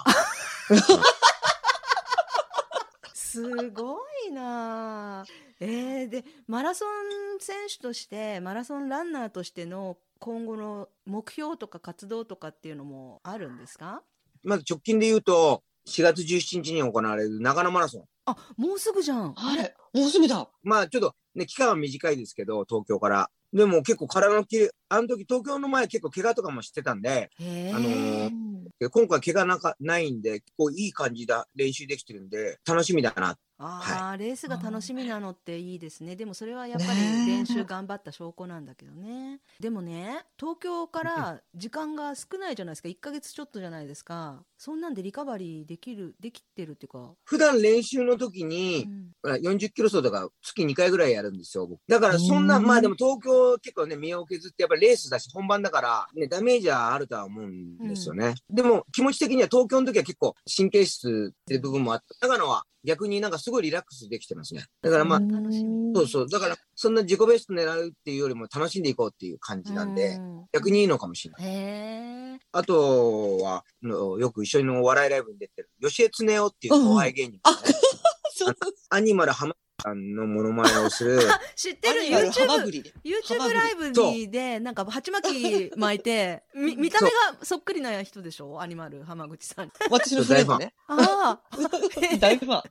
[3.13, 5.25] すごいなあ
[5.59, 14.01] えー、でマラソン選手としてマラソンランナーとしての今後の目標とか活動とかっていうのもあるんですか？
[14.43, 18.03] まず直近で言うと、4月17日に行われる長野マラソン。
[18.25, 19.73] あもうすぐじゃんはい。
[19.93, 20.49] もうすぐだ。
[20.63, 23.29] まあちょっとね、期間は短いですけど、東京から。
[23.53, 28.47] でも結構体のきあの時東京の前結構怪我とかもしてたんで、あのー
[28.79, 33.35] で今回怪我なんかないんで、こういい感じだ、練習できてるんで、楽しみだな。
[33.59, 36.15] あー、レースが楽しみなのっていいですね。
[36.15, 39.39] でもそれはやっぱり練習頑張った証拠なんだけどね。
[39.59, 42.89] でもね東京から時間が少ないじゃないですか。
[42.89, 44.43] 1ヶ月ちょっとじゃないですか。
[44.57, 49.11] そんなんでリカバリーできるできてるっていうか、普段練習の時うに、ん。
[49.21, 51.79] ほら40キロ走とか月2回ぐらいやるんですよ、僕。
[51.87, 58.35] だからそんな、うんまあでも東京結構ね、身を削ってやっぱりレースだし本番だから、ね、ダメージはあるとは思うんですよね。
[58.49, 64.63] でも気持ち的には東京の時は結構神経質っていう部分もあって、長野は逆になんかすごいリラックスできてますね。
[64.81, 66.29] だからまあ、楽しみそうそう。
[66.29, 71.45] だからそんな自己ベスト狙うっていうよりも楽しんでいこうっていう感じなんで、うん逆にいいのかもしれない。
[71.45, 72.39] へえ。
[72.51, 77.39] あとは、のよく一緒にお笑いライブに出てる、吉江恒夫っていう後輩芸人ね、
[78.33, 78.55] そう
[78.89, 81.19] アニマル浜さんのモノマネをする、
[81.55, 82.93] 知ってる？YouTube。
[83.03, 85.31] YouTube ライブにでなんか鉢巻
[85.69, 88.59] き巻いて み見た目がそっくりな人でしょ？
[88.59, 89.71] アニマル浜口さん。
[89.91, 90.73] 私のフレンドね。
[90.87, 92.17] ああ。
[92.19, 92.61] だいぶファン。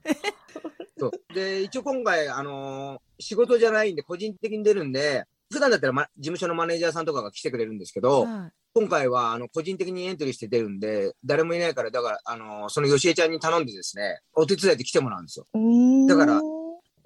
[0.99, 15.47] そうで、一応今回、あのー仕事じゃないんで、個人的に出るんで、普段だったら、ま、事務所のマネージャーさんとかが来てくれるんですけど、はい今回は、あの、個人的にエントリーして出るんで、誰もいないから、だから、あのーその吉江ちゃんに頼んでですね、お手伝いで来てもらうんですよ。
[16.07, 16.39] だから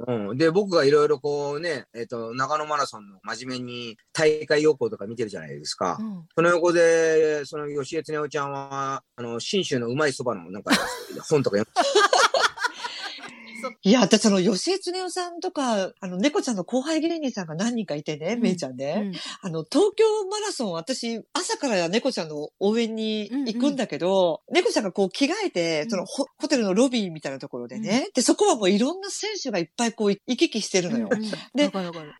[0.08, 0.38] うん。
[0.38, 5.98] で、僕がいろいろこうね、えっ、と、長野マラソンの真面目に大会要項とか見てるじゃないですか。
[6.00, 10.74] うんその横で、その吉江恒夫ちゃんは、あの、信州のうまいそばの、なんか、
[11.30, 12.31] 本とか読む。
[13.84, 18.42] いや、私、その、吉江恒夫さんとか、あの、猫ちゃんの後輩芸人さんが何人かいてね、うん。
[18.42, 19.02] めいちゃんね。
[19.06, 19.14] うん。
[19.42, 31.08] あの、東京マラソン、私、朝から猫ちゃんの応援に行くんだけど、猫ちゃんがこう着替えて、そのホ、ホテルのロビーみたいなところでね、で、そこはもういろんな選手がいっぱいこう行き来してるのよ。
[31.12, 31.70] うんうんで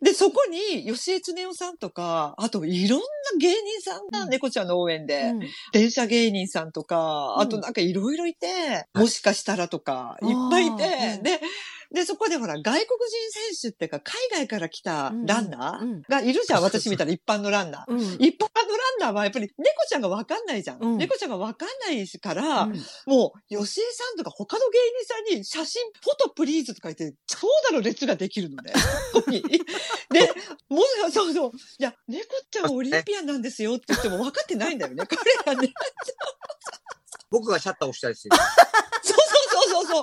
[0.02, 3.04] で、そこに、吉江恒夫さんとか、あと、いろんな
[3.38, 4.30] 芸人さんがうん。
[4.30, 5.40] 猫ちゃんの応援で、うん。
[5.72, 7.42] 電車芸人さんとか、うん。
[7.42, 8.46] あとなんかいろいろいて、
[8.94, 8.98] い。
[8.98, 11.31] もしかしたらとか、いっぱいいて、で、
[11.92, 12.86] で、そこでほら、外国人
[13.58, 17.92] 選手っていうか、海外から来たランナうんうんーがいるじゃん、私みたいな一般のランナー。
[17.92, 20.78] うん一般のランナーはやっぱり猫ちゃんがわかんないじゃん。
[20.82, 22.72] うん猫ちゃんがわかんないから、うん
[23.06, 28.72] もう、吉江さんとか他の芸人さんに写真、フォトプリーズとか言って、長蛇の列ができるのね。
[29.12, 30.32] ここにで、
[30.68, 31.50] もう、そうそう。
[31.78, 35.04] いや、猫ちゃんはオリンピアンなんですよって言っても分かってないんだよね。
[35.06, 35.72] 彼らね。
[37.30, 38.36] 僕がシャッター押したりして、
[39.02, 39.21] そうそう
[39.72, 40.00] そうそ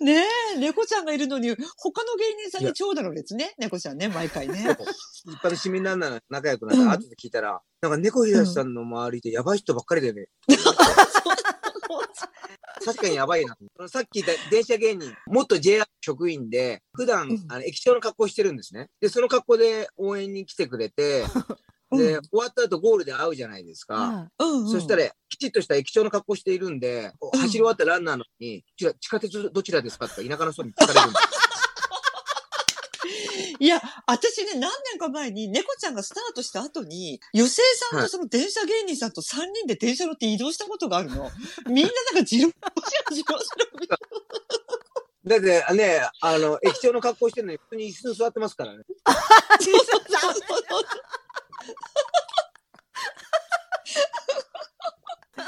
[0.00, 0.04] う。
[0.04, 0.22] ね
[0.54, 3.54] え、猫ちゃんがいるのに、他の芸人さんに長蛇の列ね。
[3.58, 4.76] 猫ちゃんね、毎回ね。
[5.24, 10.26] 一般の市民ランナーが仲良くなったら、うん後で聞いたら、なんか猫東さんの周りでやばい人ばっかりだよね。
[12.84, 13.56] 確かにやばいな。
[13.88, 18.88] さっき言った電車芸人、元 JR 職員で、普段、うんあの駅長の格好してるんですね。
[19.00, 21.28] で、その格好で応援に来てくれて、う ん
[21.90, 23.94] で、終わった後ゴールで会うじゃないですか。
[23.94, 24.70] はうん、うん。
[24.70, 30.08] そしたら、きちっとした駅長の格好しているんで、うん走り終わったランナーのに、地下鉄どちらですか？
[30.08, 31.24] とか田舎の人に聞かれるんです。
[33.60, 41.30] いや、私ね、何年か前に猫ちゃんがスタートした後に、吉江さんとその電車芸人さんと3人で電車乗って移動したことがあるの。
[41.66, 43.38] みんななんかジロジロジロ
[43.80, 43.96] ジロ
[45.24, 48.84] だってね、あの、駅長の格好してるのに、普通に椅子に座ってますからね。
[49.60, 50.84] そうそうそう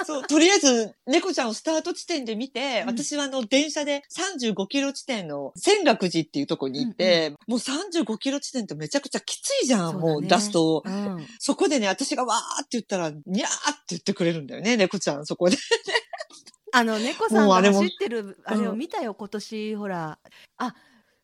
[0.07, 2.89] そうとりあえず、猫ちゃんをスタート地点で見て、うん。
[2.91, 10.13] 私はあの、電車で35キロ地点の千楽寺っていうとこに行って、もう35キロ地点ってめちゃくちゃきついじゃん、そうだね。
[10.15, 10.77] もうラスト。
[10.77, 10.83] を。
[10.85, 11.27] うん。
[11.39, 15.57] そこでね、私がわーって言ったら、にゃーって言ってくれるんだよね、猫ちゃん、そこで。
[16.73, 20.19] あの猫さんが走ってるあれをうん見たよ今年ほら。
[20.57, 20.75] あ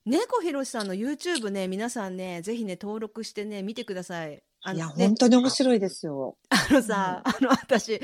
[0.04, 4.42] 猫ひろしさんの YouTube ね皆さんねぜひね登録してね見てください。
[4.62, 5.06] あいや、のね。
[5.06, 6.36] 本当に面白いですよ。
[6.48, 8.00] あのさ、あの私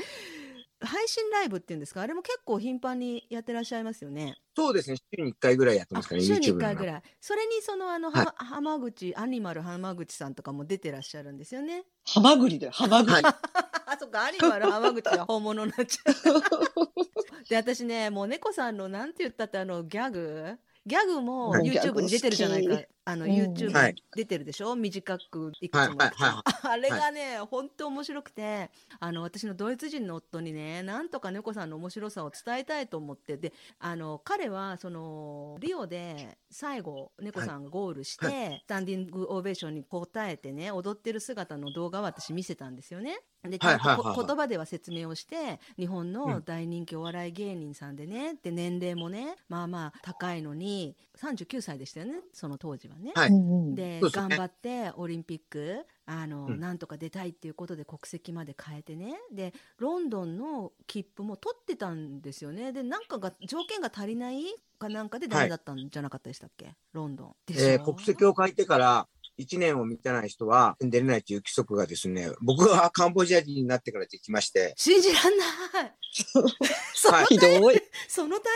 [0.85, 2.01] 配信ライブっていうんですか？
[2.01, 4.35] あれも結構頻繁にやってらっしゃいますよね。
[4.55, 7.03] そうですね、週に1回ぐらいやってますかね、週に YouTube 1回のぐらい。
[7.19, 8.25] それにそのあの、はい。
[8.25, 11.85] は浜口アニマル浜口さんとかも出てらっしゃるんですよね。
[12.05, 13.13] ハマグリだよ、ハマグリ。
[13.15, 13.23] はい。
[13.85, 14.25] あそっか。
[14.25, 16.13] アニマル浜口は本物になっちゃう
[17.49, 20.57] で私ねもう猫さんのなんて言ったってあのギャグ？
[20.85, 21.69] ギャグもはい。
[21.69, 23.31] YouTube に出てるじゃないかあのうん。
[23.31, 25.93] YouTube 出てるでしょ、短くいくつも。
[25.93, 26.29] いくつも、はいはい。
[26.29, 43.19] は あれがね、本当面白くてあの私のドイツ人の夫にねなんとか猫さんの面白さを伝えたいと思ってであの彼はそのリオで最後猫さんがゴールして、はスタンディングオベーションに応えてね踊ってる姿の動画を私見せたんですよね。
[43.43, 46.13] でちゃんと言葉では説明をして日本うん。
[46.13, 53.11] の大人気お笑い芸人さんでねで年齢もねまあまあ高いのに39歳でしたよねその当時はね。
[53.15, 53.29] はい。
[53.75, 54.01] でね。
[54.01, 56.59] 頑張ってオリンピックあの、うん。
[56.59, 59.15] なんとか出たいっていうことで国籍まで変えてね。
[59.31, 62.71] でロンドンの切符も取ってたんですよね。
[62.73, 64.43] でなんかが条件が足りない
[64.79, 67.35] かなんかでダメだったんじゃなかったでしたっけ、ロンドン。
[67.49, 69.07] えー国籍を変えてから
[69.39, 75.45] 1年を満たない人は出れないという規則がですね、僕はカンボジア人になってからできまして、信じらんな
[75.87, 75.93] い。
[76.93, 77.81] そのはいひどい。
[78.07, 78.53] そのタイ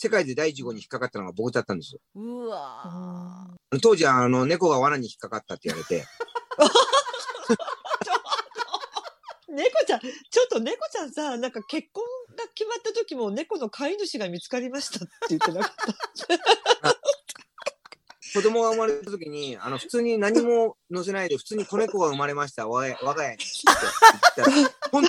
[0.00, 1.98] 世界で第1号に引っかかったのが僕だったんですよ。
[2.14, 3.48] うわ
[3.82, 6.06] 当時はあの猫が罠に引っかかったって言われて、
[9.50, 10.08] 猫ちゃん、ちょ
[10.44, 12.04] っと猫ちゃんさ、なんか結婚
[12.36, 15.92] が決まった時も猫の飼い主が見つかりましたって言ってなかった。
[18.34, 23.44] 子供が生まれた時に、あの、普通に何も載せないで、普通に子猫が生まれました、我が我が家にって
[24.36, 25.08] 言ったら、ほんー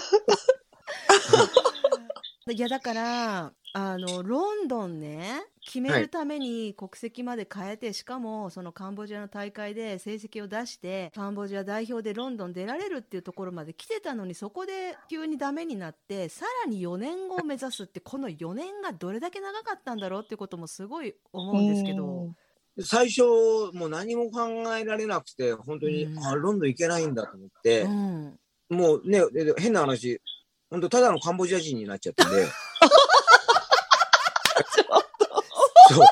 [2.52, 22.34] いやだからあのロンドンね決めるために国籍まで変えて、しかもそのカンボジアの大会で成績を出してカンボジア代表でロンドン出られるっていうところまで来てたのにそこで急にダメになってさらに4年後を目指すってこの4年がどれだけ長かったんだろうっていうこともすごい思うんですけど。
[22.82, 23.24] 最初、
[23.74, 30.22] もう何も考えられなくて、本当に、うんあ、ロンドン行けないんだと思って、うんもうね、で変な話、
[30.70, 32.46] 本当ただのカンボジア人になっちゃったんで。
[34.66, 36.06] そう。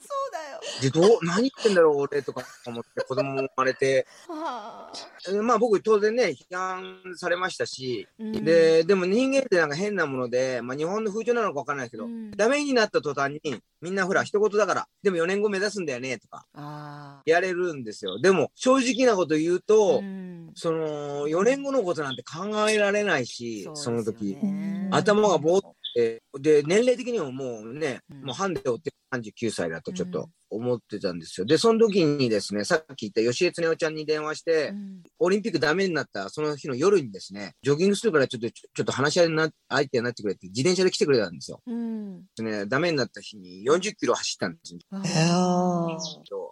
[0.00, 0.60] そうだよ。
[0.80, 4.06] で、どう、何言ってんだろう、俺とか思って、子供も生まれて。
[4.28, 4.92] はあ
[5.28, 18.20] えまあ僕、当然ね、批判されましたし、うんで、でも人間ってなんか変なもので、まあ日本の風潮なのかわからないですけど、うんダメになった途端に、みんなほら、一言だから、でも4年後目指すんだよね、とか、あやれるんですよ。
[18.20, 24.30] でも、正直なこと言うーと、うんその、4年後のことなんて考えられないし、その時。
[24.30, 31.46] うですよね頭がぼーって、で、年齢的にももうね、うんもうハンデを追って39歳だとちょっと思ってたんですよ。
[31.46, 41.60] で、その時にですね、さっき言った吉江恒夫ちゃんに電話して、うんオリンピックダメになったその日の夜にですね、ジョギングするからちょっと、ちょっと話し合いにな相手になってくれって、自転車で来てくれたんですよ。
[41.66, 44.80] うんでね、ダメになった日に40キロ走ったんですよ。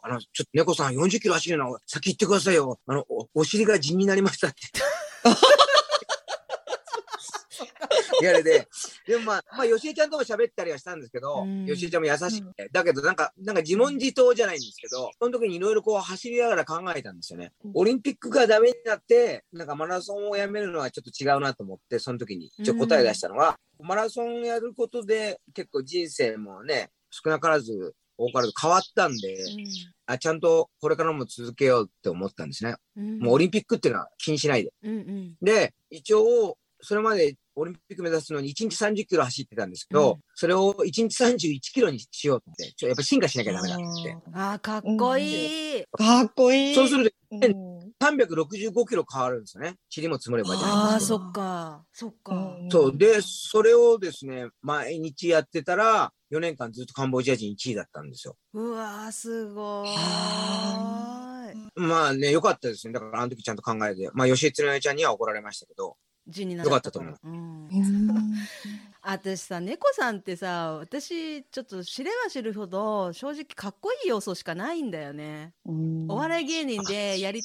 [0.03, 2.79] あの、ちょっと猫さん40キロ走るの先行ってくださいよ。
[2.87, 4.57] あの、おお尻が地になりましたって。
[8.23, 8.69] やれで、
[9.07, 11.67] でもまあ、まあ、吉江ちゃんとも喋ったりはしたんですけど、うん。
[11.67, 17.53] 吉江ちゃんも優しくて、だけどなんか、なんか自問自答じゃないんですけど、その時にいろいろこう走りながら考えたんですよね。
[17.75, 29.45] オリンピックがダメになって、なんかマラソンをやめるのはちょっと違うなと思って、その時に一応答え出したのは、マラソンやることで結構人生もね、少なからず、多からず変わったんで、
[30.07, 32.77] あ、ちゃんとこれからも続けようって思ったんですね。
[32.97, 33.19] うん。
[33.19, 34.73] もうオリンピックっていうのは気にしないで。
[34.83, 35.37] うんうん。
[35.43, 44.17] で、一応、それまでオリンピック目指すのに1日30キロ走ってたんですけど、うんそれを1日31キロにしようと思って、ちょやっぱ進化しなきゃダメだって。
[44.35, 46.75] あーかっこいい、かっこいい。
[46.75, 49.77] そうすると、うん365キロ変わるんですよね。
[49.95, 51.01] 塵も積もればじゃないああ。
[51.01, 51.85] そっか。
[51.93, 52.35] そっか。
[52.35, 52.97] うんそう。
[52.97, 58.37] で、それをですね、毎日やってたら、4年間ずっとカンボジア人1位だったんですよ。
[58.53, 59.95] うわー、すごーい。
[59.97, 62.93] あまあね、良かったですね。
[62.93, 64.11] だからあの時ちゃんと考えて。
[64.13, 65.97] まあ、吉井つねちゃんには怒られましたけど。
[66.29, 67.19] 字になよかったと思う。
[67.25, 67.33] うん。
[67.33, 68.35] うん
[69.09, 75.53] 私さ猫さんってさ私ちょっと知れば知るほど正直かっこいい要素しかないんだよね。
[75.65, 76.07] うん。
[76.11, 77.41] お笑い芸人でやり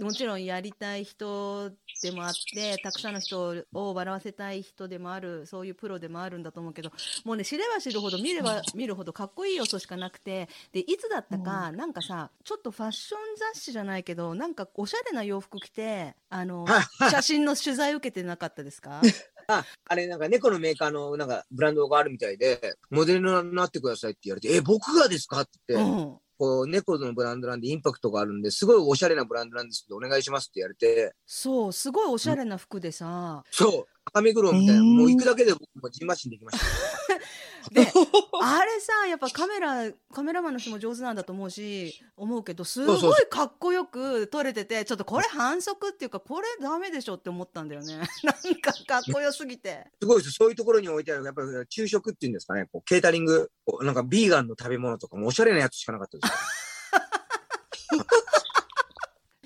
[0.00, 1.70] もちろんやりたい人
[2.02, 6.90] でもあってたくさんの人を笑わせたい人でもあるそういうプロでもあるんだと思うけど
[7.24, 13.20] もうね知れば知るほど見れば見るほどかっこいい要素しかなくてでいつだったか、なんかさちょっとファッション
[13.54, 16.66] 雑誌じゃないけどなんかおしゃれな洋服着てあの
[17.10, 19.00] 写真の取材受けてなかったですか？
[19.48, 25.40] あ、あれなんか猫のメーカーのなんかブランドがあるみたいで、モデルになってくださいって言われて、え、僕がですか？
[25.40, 26.16] って言って、うん。
[26.36, 33.42] こう、猫のブランドなんでインパクトがあるんで、すごいおしゃれなブランドなんですけど、お願いしますって言われて、そうすごいおしゃれな服でさ。
[33.50, 36.64] そう、赤目黒みたいな、うんもう行くだけで僕もジンマシンできました。
[37.72, 37.82] で
[38.42, 50.32] あれさやっぱカメラカメラマンの人も上手なんだと思うし思うけどすごいかっこよく撮れててちょっとこれ反則っていうかこれダメでしょって思ったんだよね なんかかっこよすぎてすごいです。
[50.32, 53.50] そういうところに置いてある、やっぱり昼食っていうんですかね、こうケータリング、
[53.82, 56.30] なんかビーガンの食べ物とかもおしゃれなやつしかなかったです
[57.96, 58.04] よ。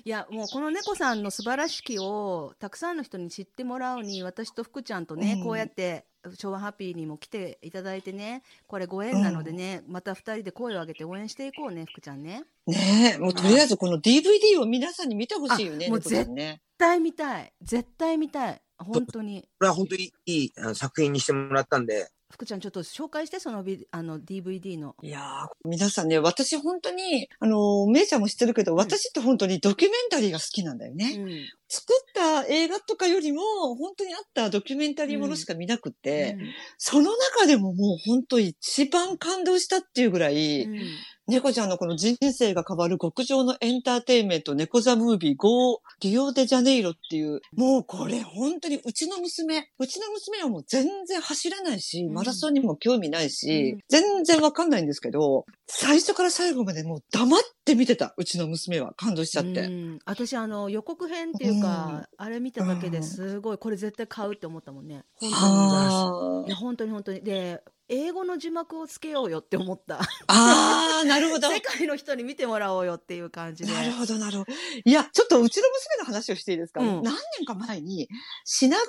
[0.05, 5.43] いやもうこの猫さんの素晴らしきをたくさんの人に知ってもらうに私と福ちゃんとね、うん。
[5.43, 6.05] こうやって
[6.37, 12.43] 昭和ハッピーにも来ていただいてねこれご縁なのでね、また二人で声を上げて応援していこうね福ちゃんね。
[12.67, 15.99] ねえ、もうとりあえずこの DVD を皆さんに見てほしいよね、あもう。
[15.99, 16.29] 絶
[16.77, 17.53] 対見たい。
[17.61, 18.61] 絶対見たい。
[18.77, 19.41] 本当に。
[19.41, 24.95] これは本当にいい作品にしてもらったんで、福ちゃんちょっと紹介してそのビあの DVD の。
[25.03, 31.13] いやー、皆さんね、私本当に、あの、めいちゃんも知ってるけど、私って本当にドキュメンタリーが好きなんだよね。
[31.15, 31.29] うん。
[31.67, 33.41] 作った映画とかよりも、
[33.75, 36.37] 本当にあったドキュメンタリーものしか見なくって、
[36.79, 40.81] その中でももう本当一番感動したっていうぐらい、うん
[41.27, 52.13] 猫ちゃんのこの人生が変わる極上のエンターテインメント、猫ザムービー GO リオデジャネイロっていう、もうこれ本当にうちの娘、うちの娘はもう全然走らないし、うん。
[52.13, 53.79] マラソンにも興味ないし、うん。
[53.87, 58.93] 全然わかんないんですけど、最初から最後までもう黙って見てた、うちの娘は。
[58.97, 59.61] 感動しちゃって。
[59.61, 59.99] うん。
[60.05, 62.91] 私あの予告編っていうか、あれ見ただけうん。
[62.91, 65.05] ですごいこれ絶対買うって思ったもんね。
[65.21, 67.21] 本当に本当に。
[67.21, 67.61] で
[67.93, 71.49] 英語の字幕をつけようよって思ったあー、なるほど。
[71.51, 74.51] 世界の人に見てもらおうよっていう感じでなるほど、なるほど。
[74.83, 78.07] いや、ちょっとうちの娘の話をしていいですか、うん何年か前に、
[78.45, 78.85] 品川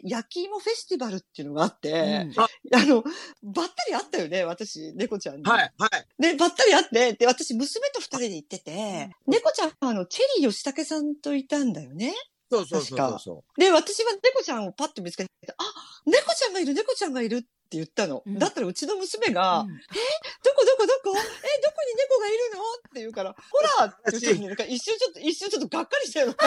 [0.00, 3.02] で焼き芋フェスティバルっていうのがあって、うんあの、
[3.42, 5.42] ばったり会ったよね、私、猫ちゃんに。
[5.44, 6.22] はい、はい。
[6.22, 12.14] で、ばったり会って、で、私、娘と二人で行ってて、猫ちゃんは、あの、チェリー吉武さんといたんだよね。
[12.50, 15.64] そうそうそうそうそで、私は猫ちゃんをパッと見つけて、あ、
[16.04, 18.22] 猫ちゃんがいる、猫ちゃんがいるって言ったの。
[18.26, 18.38] うん。
[18.38, 19.74] だったらうちの娘が、うんど
[20.54, 21.18] こどこどこ？
[21.18, 22.62] え、どこに猫がいるの？
[22.62, 23.86] って言うから、ほら！
[23.86, 26.28] って言ってねなんか一瞬ちょっと、一瞬ちょっとがっかりしたよ。
[26.30, 26.34] う。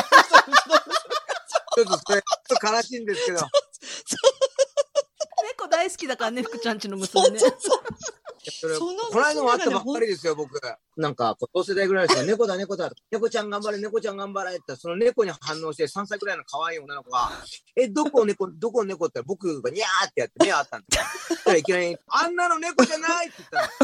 [1.75, 3.49] ちょっとそれ、ちょっと悲しいんですけど、猫
[5.79, 7.79] 大好きだからね福ちゃんちの娘ねそうそう。
[8.51, 10.59] それそのこの間も会ったばっかりですよ、僕。
[10.97, 12.25] なんか、こう同世代ぐらいですよ。
[12.25, 12.89] 猫だ、猫だ。
[13.11, 17.31] 猫ちゃん頑張れ、猫ちゃん頑張れってその猫に反応して3歳ぐらいの可愛い女の子が、
[17.75, 23.75] え、どこ猫、どこ猫って僕がニャーってやって目あったんですいきなり、あんなの猫じゃないって言ったら、カ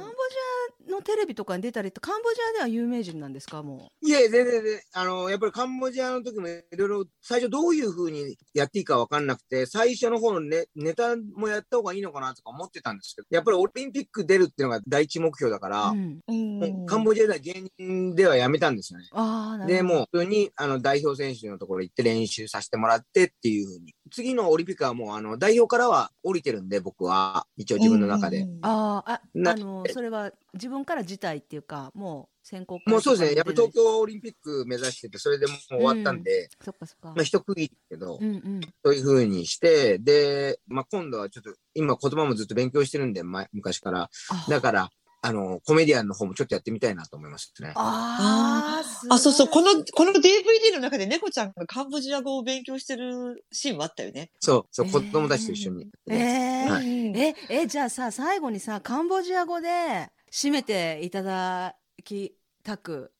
[0.00, 3.62] ンボジアのテレビとかに出たりとカンボジアでは有名人なんですか？
[3.62, 19.06] もいや、全然全然、あの、やっぱりカンボジアの時もいろいろ、最初どういう風にやっていいかわかんなくて、最初の方のね、ネタもやった方がいいのかなとか思ってたんですけど、やっぱりオリンピック出るっていうのが第一目標だから、う、うん、カンボジアでは芸人ではやめたんですよね。
[19.12, 19.74] ああなるほど。
[19.74, 23.94] で、もう普通にあの代表選手のところ行って練習させてもらってっていう風に。
[24.10, 27.46] 次のオリンピックはもうあの代表からは降りてるんで、僕は。
[27.56, 28.46] 一応自分の中で。。
[28.62, 33.36] あーあなあのそれは自分から辞退っていうかもう選考会もうそうですね。
[33.36, 44.10] やっぱ東京オリンピック目指してて、それでもう終わったんで、そっかそっか、まあ一区切りですけど、うんうんそういう風にして、で、まあ今度はちょっと、今言葉もずっと勉強してるんで、前昔から。
[44.30, 44.90] あだから、
[45.20, 47.72] あの、コメディアンの方もちょっとやってみたいなと思いますね。
[47.74, 49.14] あー。
[49.14, 54.30] あ、そうそう、この、この DVD の中で猫ちゃんがカンボジア語を勉強してるシーンもあったよね。
[54.38, 54.92] そう、そう、えー。
[54.92, 55.88] 子供たちと一緒に。
[56.08, 56.70] えー。
[56.70, 57.08] はい。
[57.18, 63.12] ええじゃあさ最後にさカンボジア語で締めていただきたく。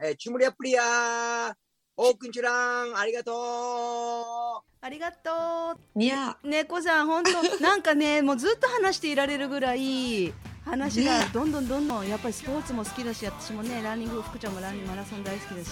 [0.00, 1.54] えー、チュムリアプリアー
[1.96, 4.72] オークンチュランありがとう。
[4.84, 10.32] ありがとにゃう猫さん本当なんかねもうずっと話していられるぐらい
[10.64, 15.70] 話がどんどんどんどんやっぱりスポーツも好きだし私もねランニング福ちゃんもランニングマラソン大好きだし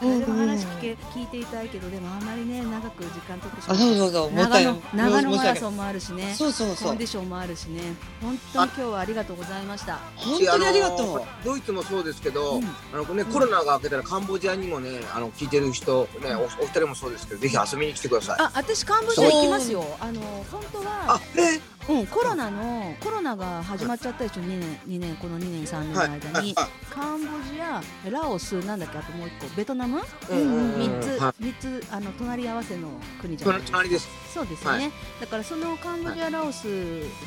[0.00, 4.30] うでも話聞け聞いていたいけどでもあんまりね長く時間取ってしまあ、そうそうそう。
[4.30, 4.82] もった長野いない。
[4.94, 5.56] 長野マラン。
[5.56, 7.04] ソンもあるしねそうそうそうコンデ。
[7.04, 7.80] ィションもあるしね
[8.22, 18.36] 本当に今日はありがとうございました本当にありがとのドイツもそうですけど、うんあのね、コロナが明けたらカンボジアにもね、あの聞いてる人、ね、おお二人もそうですけど、ぜひ遊びに来てください。
[18.40, 20.20] あ私カンボジア行きますよあの
[20.50, 20.84] 本当は
[21.14, 26.68] あ、えうん、コロナのコロナが始まっちゃったでしょ、2年、2年、この2年、3年のはい間に、はい。
[26.90, 30.80] カンボジア、ラオス、なんだっけ、あともう一個、ベトナム、うんうんうん。
[30.82, 32.88] 3つ、は三つあの隣り合わせの
[33.22, 34.08] 国じゃない隣隣です。
[34.34, 34.90] そうですよね、は
[35.22, 36.66] だからそのカンボジア、ラオス、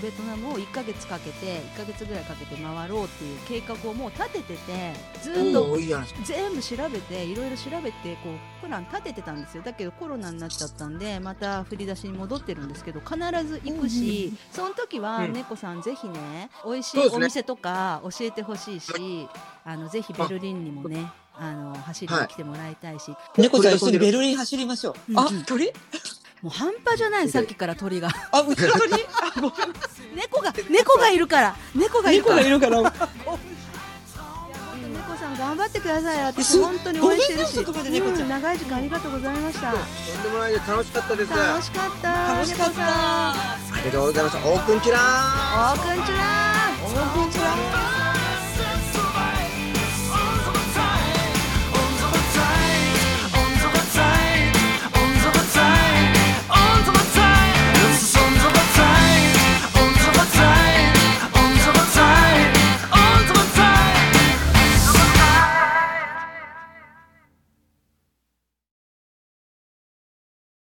[0.02, 4.94] ベトナムを1か月かけて、1か月ぐらいかけて回ろうっていう計画をもう立ててて、
[5.24, 6.26] ずっとおーいいじゃないですか。
[6.28, 9.64] 全部調べていろいろ調べてこうプラン立ててたんですよ。
[9.64, 13.16] だけどコロナになっちゃったんでまた振り出しに戻ってるんですけど必
[13.48, 15.34] ず行くし、その時はうん。
[15.34, 19.28] 猫さんぜひね美味しいお店とか教えてほしいし
[19.64, 21.52] あのぜひベルリンにもねあ。
[21.54, 24.96] の走りに来てもらいたいし、猫ちゃん一緒にベルリン走りましょう。
[25.16, 25.72] あ鳥？
[26.44, 28.10] もう半端じゃないさっきから鳥が。
[28.32, 28.56] あ、鳥？
[28.60, 29.52] あ、ごめん。
[30.16, 31.56] 猫が猫がいるから。
[31.74, 32.94] 猫がいるから
[35.32, 40.54] ん頑張ってください私す本当に応援してるし、長い時間ありがとうございましたとんでもない。
[40.54, 41.32] 楽しかったです。
[41.32, 42.82] 楽しかった楽しかった。
[42.82, 43.34] あ
[43.78, 44.50] りがとうございました。
[44.50, 48.01] オープンチラーおーくんちらーおーこんにちは。